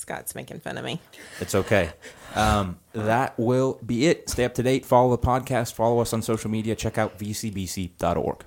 Scott's 0.09 0.35
making 0.35 0.61
fun 0.61 0.79
of 0.79 0.85
me. 0.87 1.01
It's 1.38 1.55
okay. 1.55 1.90
Um, 2.35 2.79
that 2.94 3.38
will 3.38 3.79
be 3.85 4.07
it. 4.07 4.31
Stay 4.31 4.47
up 4.47 4.55
to 4.55 4.62
date. 4.62 4.87
Follow 4.87 5.14
the 5.14 5.18
podcast. 5.18 5.75
Follow 5.75 6.01
us 6.01 6.14
on 6.14 6.23
social 6.23 6.51
media. 6.51 6.75
Check 6.75 6.97
out 6.97 7.18
vcbc.org. 7.18 8.44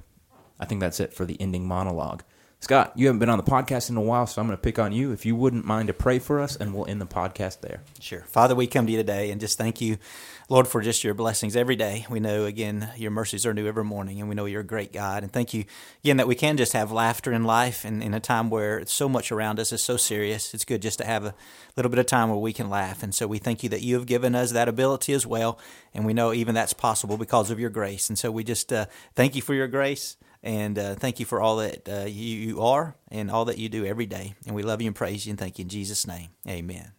I 0.59 0.65
think 0.65 0.81
that's 0.81 0.99
it 0.99 1.13
for 1.13 1.23
the 1.23 1.39
ending 1.39 1.67
monologue. 1.67 2.23
Scott, 2.63 2.91
you 2.93 3.07
haven't 3.07 3.17
been 3.17 3.29
on 3.29 3.39
the 3.39 3.43
podcast 3.43 3.89
in 3.89 3.97
a 3.97 4.01
while, 4.01 4.27
so 4.27 4.39
I'm 4.39 4.47
going 4.47 4.55
to 4.55 4.61
pick 4.61 4.77
on 4.77 4.91
you. 4.91 5.11
If 5.11 5.25
you 5.25 5.35
wouldn't 5.35 5.65
mind 5.65 5.87
to 5.87 5.95
pray 5.95 6.19
for 6.19 6.39
us, 6.39 6.55
and 6.55 6.75
we'll 6.75 6.87
end 6.87 7.01
the 7.01 7.07
podcast 7.07 7.61
there. 7.61 7.81
Sure. 7.99 8.21
Father, 8.27 8.53
we 8.53 8.67
come 8.67 8.85
to 8.85 8.91
you 8.91 8.99
today 8.99 9.31
and 9.31 9.41
just 9.41 9.57
thank 9.57 9.81
you, 9.81 9.97
Lord, 10.47 10.67
for 10.67 10.79
just 10.79 11.03
your 11.03 11.15
blessings 11.15 11.55
every 11.55 11.75
day. 11.75 12.05
We 12.07 12.19
know, 12.19 12.45
again, 12.45 12.91
your 12.97 13.09
mercies 13.09 13.47
are 13.47 13.53
new 13.55 13.67
every 13.67 13.83
morning, 13.83 14.19
and 14.19 14.29
we 14.29 14.35
know 14.35 14.45
you're 14.45 14.61
a 14.61 14.63
great 14.63 14.93
God. 14.93 15.23
And 15.23 15.33
thank 15.33 15.55
you, 15.55 15.65
again, 16.03 16.17
that 16.17 16.27
we 16.27 16.35
can 16.35 16.55
just 16.55 16.73
have 16.73 16.91
laughter 16.91 17.33
in 17.33 17.45
life 17.45 17.83
and 17.83 18.03
in 18.03 18.13
a 18.13 18.19
time 18.19 18.51
where 18.51 18.85
so 18.85 19.09
much 19.09 19.31
around 19.31 19.59
us 19.59 19.71
is 19.71 19.81
so 19.81 19.97
serious. 19.97 20.53
It's 20.53 20.63
good 20.63 20.83
just 20.83 20.99
to 20.99 21.05
have 21.05 21.25
a 21.25 21.33
little 21.75 21.89
bit 21.89 21.97
of 21.97 22.05
time 22.05 22.29
where 22.29 22.37
we 22.37 22.53
can 22.53 22.69
laugh. 22.69 23.01
And 23.01 23.15
so 23.15 23.25
we 23.25 23.39
thank 23.39 23.63
you 23.63 23.69
that 23.69 23.81
you 23.81 23.95
have 23.95 24.05
given 24.05 24.35
us 24.35 24.51
that 24.51 24.69
ability 24.69 25.13
as 25.13 25.25
well. 25.25 25.57
And 25.95 26.05
we 26.05 26.13
know 26.13 26.31
even 26.31 26.53
that's 26.53 26.73
possible 26.73 27.17
because 27.17 27.49
of 27.49 27.59
your 27.59 27.71
grace. 27.71 28.07
And 28.07 28.19
so 28.19 28.29
we 28.29 28.43
just 28.43 28.71
uh, 28.71 28.85
thank 29.15 29.35
you 29.35 29.41
for 29.41 29.55
your 29.55 29.67
grace. 29.67 30.15
And 30.43 30.79
uh, 30.79 30.95
thank 30.95 31.19
you 31.19 31.25
for 31.25 31.39
all 31.39 31.57
that 31.57 31.87
uh, 31.87 32.05
you, 32.05 32.35
you 32.35 32.61
are 32.61 32.95
and 33.09 33.29
all 33.29 33.45
that 33.45 33.57
you 33.57 33.69
do 33.69 33.85
every 33.85 34.07
day. 34.07 34.35
And 34.45 34.55
we 34.55 34.63
love 34.63 34.81
you 34.81 34.87
and 34.87 34.95
praise 34.95 35.25
you 35.25 35.31
and 35.31 35.39
thank 35.39 35.59
you 35.59 35.63
in 35.63 35.69
Jesus' 35.69 36.07
name. 36.07 36.29
Amen. 36.47 36.93